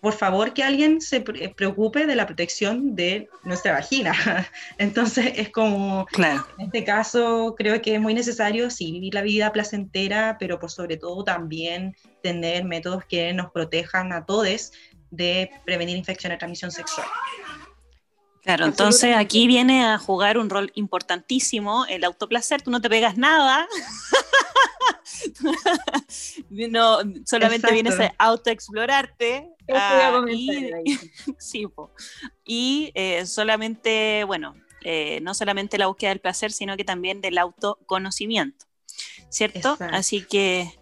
[0.00, 4.12] por favor, que alguien se preocupe de la protección de nuestra vagina.
[4.78, 6.46] Entonces es como, claro.
[6.58, 10.70] en este caso creo que es muy necesario, sí, vivir la vida placentera, pero por
[10.70, 14.72] sobre todo también tener métodos que nos protejan a todos
[15.10, 17.06] de prevenir infecciones de transmisión sexual.
[18.42, 23.16] Claro, entonces aquí viene a jugar un rol importantísimo el autoplacer, tú no te pegas
[23.16, 23.68] nada,
[26.50, 29.48] no, solamente vienes a autoexplorarte.
[29.68, 30.72] Uh, y,
[31.38, 31.66] sí,
[32.44, 37.38] y eh, solamente, bueno, eh, no solamente la búsqueda del placer, sino que también del
[37.38, 38.66] autoconocimiento,
[39.28, 39.76] ¿cierto?
[39.92, 40.72] Así que,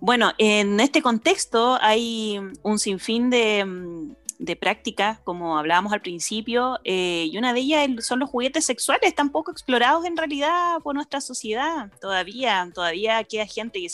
[0.00, 6.78] bueno, en este contexto hay un sinfín de mm, de práctica, como hablábamos al principio,
[6.84, 10.94] eh, y una de ellas son los juguetes sexuales, tan poco explorados en realidad por
[10.94, 11.90] nuestra sociedad.
[12.00, 13.88] Todavía, todavía queda gente que,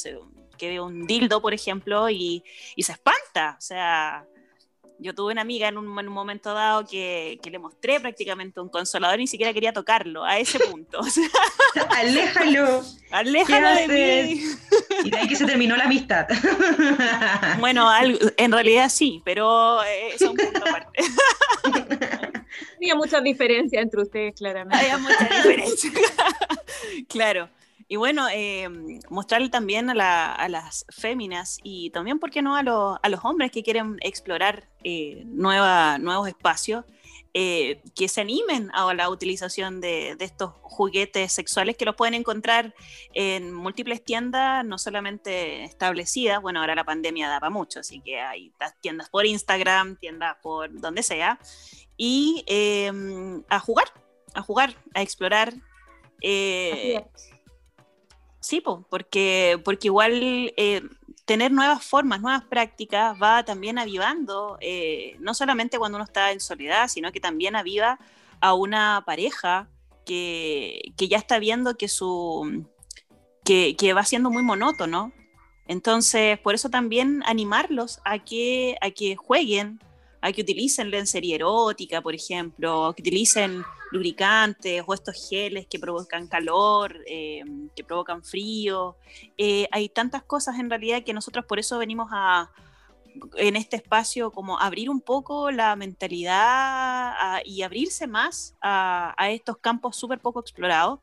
[0.56, 2.42] que ve un dildo, por ejemplo, y,
[2.76, 3.56] y se espanta.
[3.58, 4.26] O sea,
[5.00, 9.22] yo tuve una amiga en un, momento dado que, le mostré prácticamente un consolador y
[9.22, 11.00] ni siquiera quería tocarlo, a ese punto.
[11.96, 12.82] Aléjalo.
[13.10, 14.42] Aléjalo de mí.
[15.04, 16.26] Y de ahí que se terminó la amistad.
[17.58, 17.88] Bueno,
[18.36, 21.02] en realidad sí, pero eh, es un punto aparte.
[22.76, 24.76] había mucha diferencia entre ustedes, claramente.
[24.84, 25.90] Había mucha diferencia.
[27.08, 27.48] claro.
[27.92, 28.68] Y bueno, eh,
[29.08, 33.96] mostrarle también a, las féminas y también, ¿por qué no?, a, los hombres que quieren
[34.00, 36.84] explorar eh, nuevos espacios,
[37.34, 42.76] eh, que se animen a la utilización de, estos juguetes sexuales que los pueden encontrar
[43.12, 48.20] en múltiples tiendas, no solamente establecidas, bueno, ahora la pandemia da para mucho, así que
[48.20, 51.40] hay tiendas por Instagram, tiendas por donde sea,
[51.96, 53.88] y em, a jugar,
[54.34, 55.54] a jugar, a explorar.
[56.22, 57.02] Eh,
[58.40, 60.82] sí, porque, porque igual eh,
[61.24, 66.40] tener nuevas formas, nuevas prácticas va también avivando, eh, no solamente cuando uno está en
[66.40, 67.98] soledad, sino que también aviva
[68.40, 69.68] a una pareja
[70.04, 72.64] que, ya está viendo que, su,
[73.44, 75.12] que, va siendo muy monótono.
[75.68, 79.78] Entonces, por eso también animarlos a que, a que jueguen,
[80.20, 86.28] a que utilicen lencería erótica, por ejemplo, que utilicen lubricantes o estos geles que provocan
[86.28, 87.42] calor, eh,
[87.74, 88.96] que provocan frío.
[89.36, 92.50] Eh, hay tantas cosas en realidad que nosotros por eso venimos a
[93.36, 99.96] en este espacio como abrir un poco la mentalidad y abrirse más a, estos campos
[99.96, 101.00] súper poco explorados,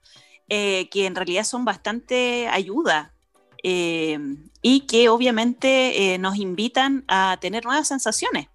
[0.47, 3.13] eh, que en realidad son bastante ayuda
[3.61, 8.47] y que obviamente nos invitan a tener nuevas sensaciones.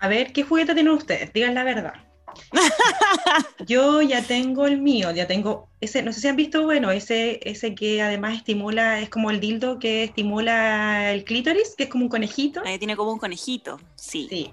[0.00, 1.32] A ver, ¿qué juguete tienen ustedes?
[1.32, 2.11] Digan la verdad.
[3.66, 7.40] Yo ya tengo el mío, ya tengo ese, no sé si han visto, bueno, ese,
[7.42, 12.04] ese que además estimula, es como el dildo que estimula el clítoris, que es como
[12.04, 12.62] un conejito.
[12.64, 14.26] Ahí tiene como un conejito, sí.
[14.28, 14.52] Sí.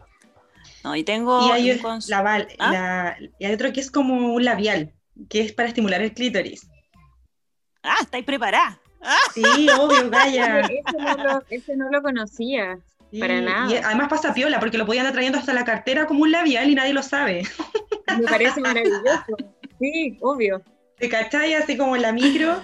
[0.84, 1.48] No, y tengo.
[1.48, 1.82] Y hay,
[2.60, 3.16] ¿Ah?
[3.38, 4.94] y hay otro que es como un labial,
[5.30, 6.68] que es para estimular el clítoris.
[7.84, 8.80] Ah, estáis preparada.
[9.34, 10.62] Sí, obvio, vaya.
[11.50, 12.80] ese no lo conocía.
[13.18, 13.72] Para nada.
[13.72, 16.70] Y además pasa piola, porque lo podían andar trayendo hasta la cartera como un labial
[16.70, 17.44] y nadie lo sabe.
[18.18, 19.38] Me parece maravilloso.
[19.80, 20.62] Sí, obvio.
[20.98, 21.54] ¿Te cachai?
[21.54, 22.62] Así como en la micro.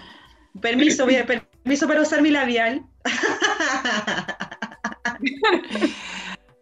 [0.62, 2.84] Permiso, permiso para usar mi labial.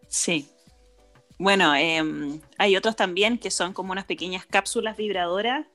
[0.08, 0.48] Sí.
[1.38, 5.66] Bueno, em, hay otros también que son como unas pequeñas cápsulas vibradoras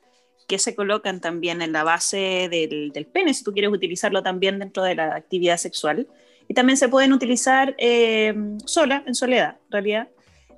[0.48, 4.58] que se colocan también en la base del, del pene, si tú quieres utilizarlo también
[4.58, 6.08] dentro de la actividad sexual
[6.50, 8.34] y también se pueden utilizar eh,
[8.66, 10.10] sola, en soledad, en realidad,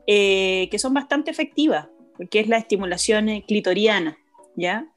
[0.08, 4.18] eh, que son bastante efectivas, porque es la estimulación eh, clitoriana,
[4.56, 4.88] ¿ya?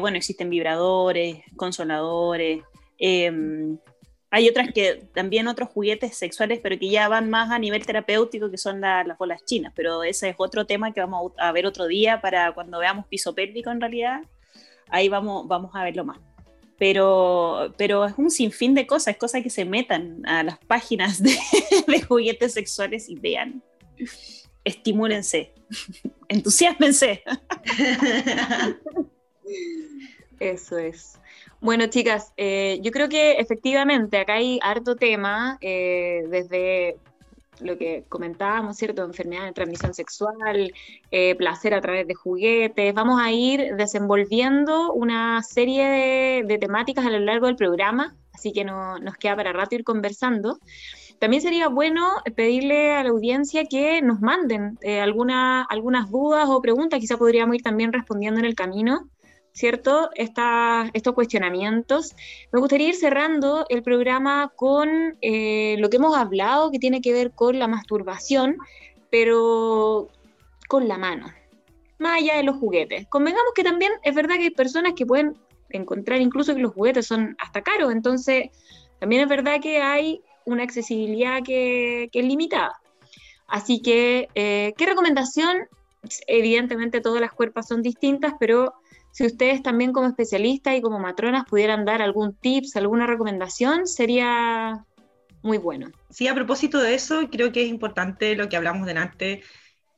[0.00, 2.62] bueno, existen vibradores, consoladores,
[2.98, 3.78] em,
[4.30, 8.50] hay otras que también otros juguetes sexuales, pero que ya van más a nivel terapéutico,
[8.50, 11.86] que son las bolas chinas, pero ese es otro tema que vamos a ver otro
[11.86, 14.20] día para cuando veamos piso pélvico en realidad,
[14.88, 16.18] ahí vamos, vamos a verlo más
[16.78, 21.36] pero, pero es un sinfín de cosas, cosas que se metan a las páginas de,
[22.08, 23.62] juguetes sexuales y vean.
[24.64, 25.52] Estimúlense,
[26.28, 27.22] entusiasmense.
[30.40, 31.18] Eso es.
[31.60, 36.96] Bueno, chicas, eh, yo creo que efectivamente acá hay harto tema, eh, desde
[37.60, 39.04] lo que comentábamos, ¿cierto?
[39.04, 40.72] Enfermedad de transmisión sexual,
[41.10, 42.94] eh, placer a través de juguetes.
[42.94, 48.64] Vamos a ir desenvolviendo una serie de, temáticas a lo largo del programa, así que
[48.64, 50.58] no, nos queda para rato ir conversando.
[51.18, 56.98] También sería bueno pedirle a la audiencia que nos manden eh, algunas dudas o preguntas,
[56.98, 59.08] quizá podríamos ir también respondiendo en el camino.
[59.52, 60.10] ¿Cierto?
[60.14, 62.14] estos cuestionamientos.
[62.52, 67.12] Me gustaría ir cerrando el programa con eh, lo que hemos hablado, que tiene que
[67.12, 68.56] ver con la masturbación,
[69.10, 70.08] pero
[70.68, 71.26] con la mano,
[71.98, 73.06] más allá de los juguetes.
[73.08, 75.36] Convengamos que también es verdad que hay personas que pueden
[75.70, 78.50] encontrar incluso que los juguetes son hasta caros, entonces
[79.00, 82.80] también es verdad que hay una accesibilidad que, es limitada.
[83.46, 85.68] Así que, eh, ¿qué recomendación?
[86.26, 88.74] Evidentemente todas las cuerpos son distintas, pero
[89.12, 94.86] si ustedes también como especialistas y como matronas pudieran dar algún tips, alguna recomendación, sería
[95.42, 95.90] muy bueno.
[96.08, 99.42] Sí, a propósito de eso, creo que es importante lo que hablamos delante,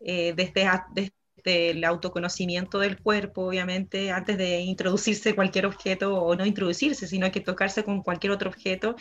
[0.01, 6.45] eh, desde, desde el autoconocimiento del cuerpo, obviamente, antes de introducirse cualquier objeto, o no
[6.45, 8.97] introducirse, sino que tocarse con cualquier otro objeto,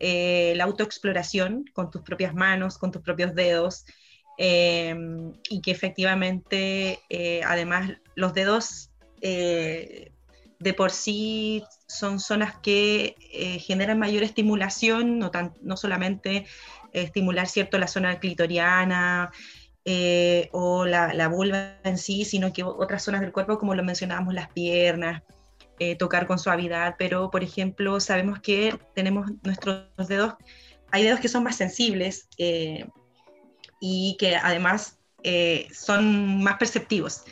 [0.00, 3.84] eh, la autoexploración con tus propias manos, con tus propios dedos,
[4.36, 4.96] eh,
[5.48, 6.98] y que efectivamente,
[7.44, 8.90] además, los dedos
[9.26, 10.12] eh,
[10.58, 16.46] de por sí son zonas que eh, generan mayor estimulación, no, tan, no solamente
[16.92, 19.32] estimular cierto la zona clitoriana
[19.86, 24.34] eh, o la, vulva en sí, sino que otras zonas del cuerpo, como lo mencionábamos,
[24.34, 25.22] las piernas,
[25.98, 30.34] tocar con suavidad, pero por ejemplo sabemos que tenemos nuestros dedos,
[30.92, 32.28] hay dedos que son más sensibles
[33.80, 35.00] y que además
[35.72, 37.24] son más perceptivos.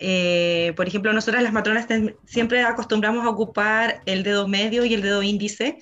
[0.00, 1.86] Eh, por ejemplo, nosotras las matronas
[2.26, 5.78] siempre acostumbramos a ocupar el dedo medio y el dedo índice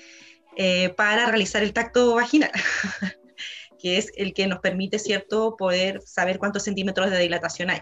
[0.97, 2.53] para realizar el tacto vaginal,
[3.81, 7.81] que es el que nos permite, ¿cierto?, poder saber cuántos centímetros de dilatación hay.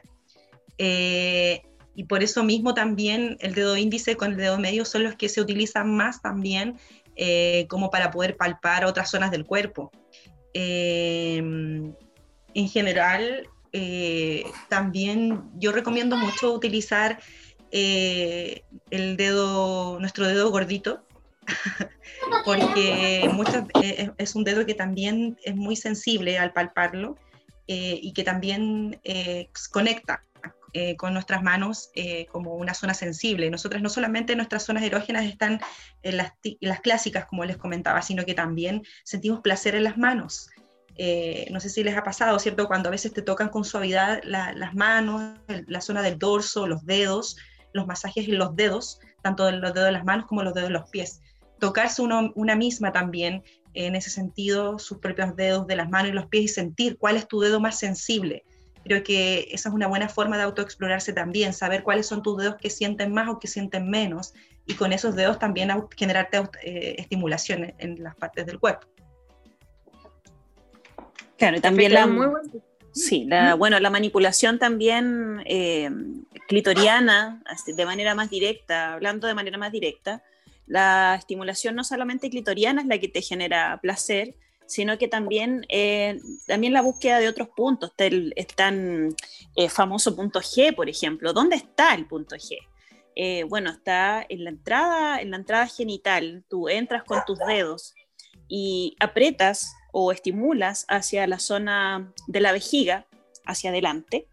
[1.97, 5.29] y por eso mismo también el dedo índice con el dedo medio son los que
[5.29, 6.79] se utilizan más también
[7.69, 9.91] como para poder palpar otras zonas del cuerpo.
[10.55, 11.97] en
[12.55, 17.21] general, eh, también yo recomiendo mucho utilizar
[17.71, 21.07] eh, el dedo, nuestro dedo gordito,
[22.45, 27.17] porque eh, es un dedo que también es muy sensible al palparlo
[27.73, 29.01] y que también
[29.71, 30.25] conecta
[30.97, 31.93] con nuestras manos
[32.33, 33.49] como una zona sensible.
[33.49, 35.61] Nosotras no solamente nuestras zonas erógenas están
[36.03, 40.51] las, las, clásicas, como les comentaba, sino que también sentimos placer en las manos.
[41.03, 42.67] Eh, no sé si les ha pasado, ¿cierto?
[42.67, 47.39] Cuando a veces te tocan con suavidad las manos, la zona del dorso, los dedos,
[47.73, 50.69] los masajes en los dedos, tanto en los dedos de las manos como los dedos
[50.69, 51.23] de los pies.
[51.59, 53.43] Tocarse una misma también,
[53.73, 57.17] en ese sentido, sus propios dedos de las manos y los pies y sentir cuál
[57.17, 58.45] es tu dedo más sensible.
[58.85, 62.57] Creo que esa es una buena forma de autoexplorarse también, saber cuáles son tus dedos
[62.57, 64.35] que sienten más o que sienten menos,
[64.67, 68.87] y con esos dedos también generarte eh, estimulación en las partes del cuerpo.
[71.41, 72.07] Claro, y también la,
[72.93, 75.89] sí, la, bueno, la manipulación también eh,
[76.49, 80.23] clitoriana, de manera más directa, hablando de manera más directa,
[80.67, 84.35] la estimulación no solamente clitoriana es la que te genera placer,
[84.67, 87.91] sino que también, eh, también la búsqueda de otros puntos.
[87.97, 89.17] el, tan
[89.57, 91.33] eh, famoso punto G, por ejemplo.
[91.33, 92.59] ¿Dónde está el punto G?
[93.49, 96.45] bueno, está en la entrada, en la entrada genital.
[96.49, 97.95] Tú entras con tus dedos
[98.47, 103.07] y aprietas o estimulas hacia la zona de la vejiga,
[103.45, 104.27] hacia adelante.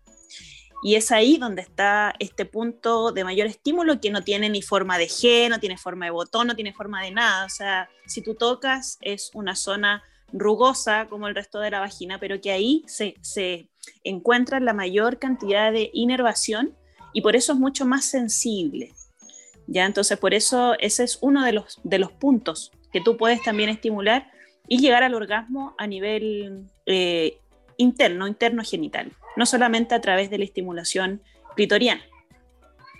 [0.84, 4.98] Y es ahí donde está este punto de mayor estímulo que no tiene ni forma
[4.98, 7.46] de G, no tiene forma de botón, no tiene forma de nada.
[7.46, 12.20] O sea, si tú tocas es una zona rugosa como el resto de la vagina,
[12.20, 13.70] pero que ahí se, se
[14.04, 16.76] encuentra la mayor cantidad de inervación
[17.14, 18.94] y por eso es mucho más sensible.
[19.66, 19.86] ¿Ya?
[19.86, 23.70] Entonces, por eso ese es uno de los, de los puntos que tú puedes también
[23.70, 24.32] estimular
[24.68, 27.38] y llegar al orgasmo a nivel eh,
[27.78, 31.22] interno, interno genital, no solamente a través de la estimulación
[31.56, 32.02] clitoriana.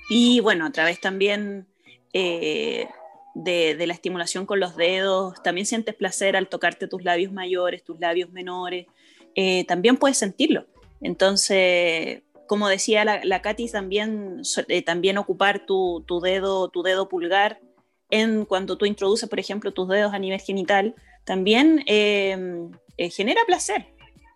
[0.10, 1.68] Y bueno, a través también
[2.14, 2.88] eh,
[3.36, 8.00] de, la estimulación con los dedos, también sientes placer al tocarte tus labios mayores, tus
[8.00, 8.88] labios menores,
[9.36, 10.66] eh, también puedes sentirlo.
[11.02, 14.42] Entonces, como decía la, la Katy, también,
[14.86, 17.60] también ocupar tu, tu, dedo, tu dedo pulgar
[18.10, 20.96] en cuando tú introduces, por ejemplo, tus dedos a nivel genital,
[21.28, 23.86] también em, eh, genera placer.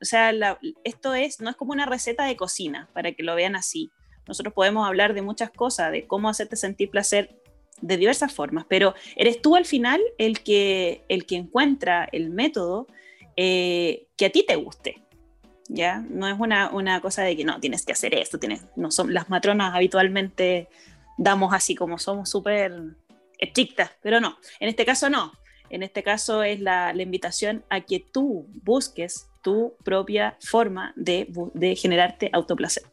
[0.02, 3.56] O sea, esto es, no es como una receta de cocina, para que lo vean
[3.56, 3.92] así.
[4.28, 7.40] Nosotros podemos hablar de muchas cosas, de cómo hacerte sentir placer
[7.80, 12.88] de diversas formas, pero eres tú al final el que, el que encuentra el método
[13.38, 15.02] eh, que a ti te guste.
[15.70, 16.04] ¿Ya?
[16.10, 19.14] No es una, una, cosa de que no, tienes que hacer esto, tienes, no son,
[19.14, 20.68] las matronas habitualmente
[21.18, 22.74] damos así como somos súper
[23.40, 25.32] estrictas, pero no, en este caso no,
[25.72, 31.76] en este caso es la, invitación a que tú busques tu propia forma de, de
[31.76, 32.84] generarte autoplacer.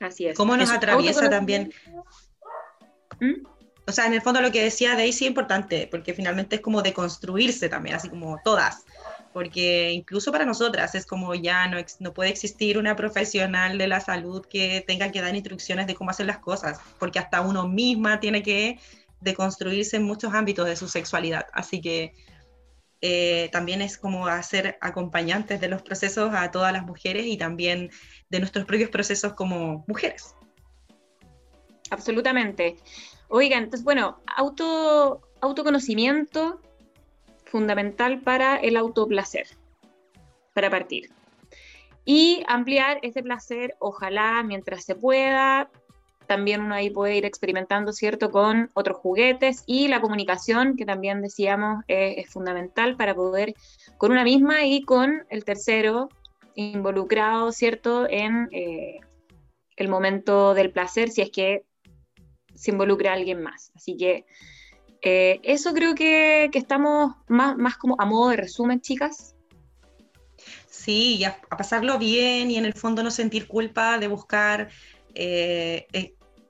[0.00, 0.36] Así es.
[0.36, 1.72] ¿Cómo nos atraviesa también?
[3.20, 3.46] ¿Mm?
[3.86, 6.82] O sea, en el fondo lo que decía Daisy es importante, porque finalmente es como
[6.82, 8.84] de construirse también, así como todas.
[9.32, 14.00] Porque incluso para nosotras es como ya no, no puede existir una profesional de la
[14.00, 18.20] salud que tenga que dar instrucciones de cómo hacer las cosas, porque hasta uno misma
[18.20, 18.78] tiene que
[19.20, 21.46] de construirse en muchos ámbitos de su sexualidad.
[21.52, 22.14] Así que
[23.00, 27.90] eh, también es como hacer acompañantes de los procesos a todas las mujeres y también
[28.28, 30.34] de nuestros propios procesos como mujeres.
[31.90, 32.76] Absolutamente.
[33.28, 36.60] Oigan, entonces, bueno, auto, autoconocimiento
[37.44, 39.46] fundamental para el autoplacer,
[40.54, 41.10] para partir.
[42.04, 45.70] Y ampliar ese placer, ojalá mientras se pueda,
[46.28, 51.22] también uno ahí puede ir experimentando, ¿cierto?, con otros juguetes y la comunicación, que también
[51.22, 53.54] decíamos es fundamental para poder
[53.96, 56.08] con una misma y con el tercero
[56.54, 59.00] involucrado, ¿cierto?, en eh,
[59.76, 61.64] el momento del placer, si es que
[62.54, 63.72] se involucra a alguien más.
[63.74, 64.26] Así que
[65.00, 69.34] eh, eso creo que, que, estamos más, más como a modo de resumen, chicas.
[70.68, 74.68] Sí, a, pasarlo bien y en el fondo no sentir culpa de buscar
[75.14, 75.86] eh,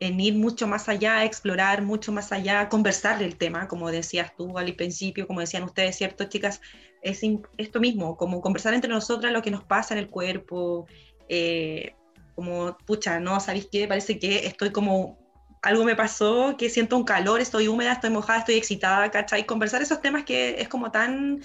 [0.01, 4.57] en ir mucho más allá, explorar mucho más allá, conversar del tema, como decías tú
[4.59, 6.61] al principio, como decían ustedes, ¿cierto, chicas?
[7.03, 7.20] Es
[7.57, 10.86] esto mismo, como conversar entre nosotras lo que nos pasa en el cuerpo,
[11.28, 11.94] eh,
[12.34, 13.88] como, pucha, no, ¿sabéis qué?
[13.88, 15.18] Parece que estoy como,
[15.62, 19.46] algo me pasó, que siento un calor, estoy húmeda, estoy mojada, estoy excitada, ¿cachai?
[19.46, 21.40] Conversar esos temas que es como tan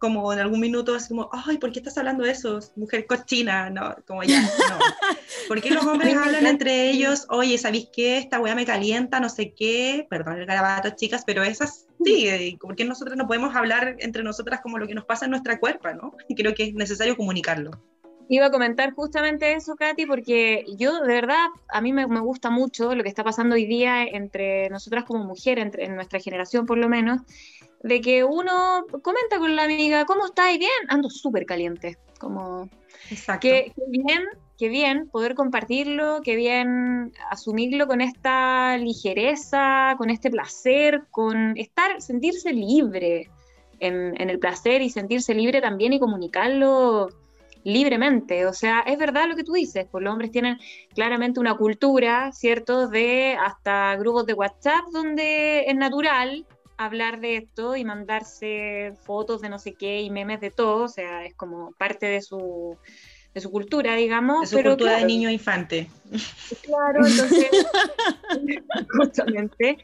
[0.00, 2.58] como en algún minuto así como, ay, ¿por qué estás hablando de eso?
[2.74, 4.48] Mujer cochina, no, como ya, no.
[5.48, 8.16] ¿Por qué los hombres hablan entre ellos, oye, ¿sabéis qué?
[8.16, 12.76] Esta weá me calienta, no sé qué, perdón el garabato, chicas, pero esas sí, ¿por
[12.76, 15.92] qué nosotros no podemos hablar entre nosotras como lo que nos pasa en nuestra cuerpa,
[15.92, 16.16] no?
[16.28, 17.70] Y creo que es necesario comunicarlo.
[18.30, 22.94] Iba a comentar justamente eso, Katy, porque yo de verdad, a mí me, gusta mucho
[22.94, 26.78] lo que está pasando hoy día entre nosotras como mujeres, entre, en nuestra generación por
[26.78, 27.20] lo menos,
[27.82, 30.58] de que uno comenta con la amiga, ¿cómo estás?
[30.58, 31.98] Bien, ando súper caliente.
[32.18, 32.68] Como,
[33.10, 33.40] Exacto.
[33.40, 34.24] Que, bien,
[34.58, 42.02] qué bien poder compartirlo, qué bien asumirlo con esta ligereza, con este placer, con estar,
[42.02, 43.30] sentirse libre
[43.78, 47.08] en, en el placer y sentirse libre también y comunicarlo
[47.64, 48.46] libremente.
[48.46, 50.58] O sea, es verdad lo que tú dices, pues los hombres tienen
[50.94, 52.88] claramente una cultura, ¿cierto?
[52.88, 56.46] De hasta grupos de WhatsApp donde es natural
[56.80, 60.88] hablar de esto y mandarse fotos de no sé qué y memes de todo, o
[60.88, 62.78] sea, es como parte de su,
[63.34, 64.50] de su cultura, digamos.
[64.50, 65.90] De su cultura de niño infante.
[66.62, 67.48] Claro, entonces,
[68.96, 69.76] justamente.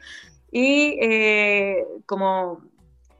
[0.51, 2.63] Y eh, como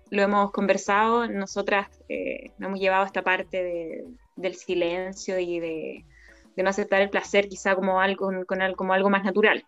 [0.09, 4.05] lo hemos conversado, nosotras eh, nos hemos llevado esta parte
[4.35, 6.05] del silencio y de,
[6.55, 9.63] no aceptar el placer quizá como algo, con, como algo más natural.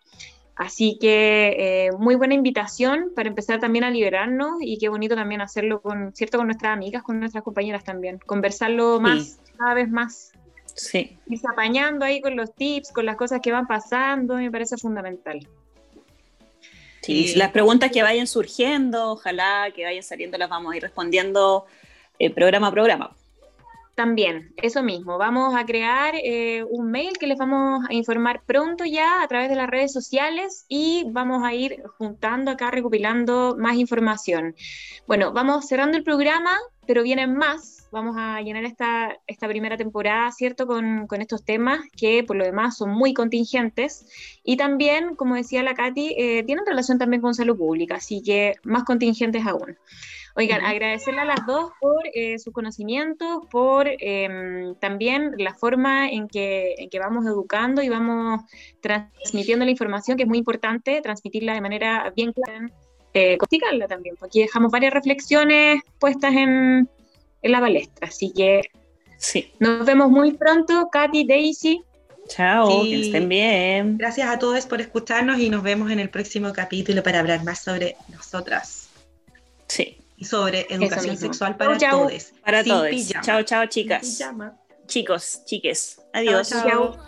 [0.60, 5.40] Así que eh, muy buena invitación para empezar también a liberarnos y qué bonito también
[5.40, 6.36] hacerlo con, ¿cierto?
[6.36, 10.32] con nuestras amigas, con nuestras compañeras también, conversarlo más, cada vez más.
[10.74, 11.16] Sí.
[11.26, 15.48] Y apañando ahí con los tips, con las cosas que van pasando, me parece fundamental.
[17.00, 21.64] Sí, las preguntas que vayan surgiendo, ojalá que vayan saliendo, las vamos a ir respondiendo
[22.18, 23.16] eh, programa a programa.
[24.00, 28.86] También, eso mismo, vamos a crear eh, un mail que les vamos a informar pronto
[28.86, 33.76] ya a través de las redes sociales y vamos a ir juntando acá, recopilando más
[33.76, 34.54] información.
[35.06, 37.88] Bueno, vamos cerrando el programa, pero vienen más.
[37.92, 40.66] Vamos a llenar esta, esta primera temporada, ¿cierto?
[40.66, 44.06] Con, con estos temas que por lo demás son muy contingentes
[44.42, 48.54] y también, como decía la Katy, eh, tienen relación también con salud pública, así que
[48.64, 49.76] más contingentes aún.
[50.40, 56.28] Oigan, agradecerle a las dos por eh, sus conocimientos, por em, también la forma en
[56.28, 58.40] que, en que vamos educando y vamos
[58.80, 62.70] transmitiendo la información, que es muy importante, transmitirla de manera bien clara,
[63.12, 63.36] eh,
[63.86, 66.88] también, porque aquí dejamos varias reflexiones puestas en,
[67.42, 68.08] en la palestra.
[68.08, 68.62] Así que
[69.18, 69.52] sí.
[69.58, 71.82] nos vemos muy pronto, Katy, Daisy.
[72.28, 73.98] Chao, que estén bien.
[73.98, 77.58] Gracias a todos por escucharnos y nos vemos en el próximo capítulo para hablar más
[77.58, 78.88] sobre nosotras.
[79.66, 82.32] Sí y sobre educación sexual para todos.
[82.44, 82.90] Para todos.
[83.22, 84.22] Chao, chao, chicas.
[84.86, 86.00] Chicos, chiques.
[86.12, 86.50] Adiós.
[86.50, 86.98] chao.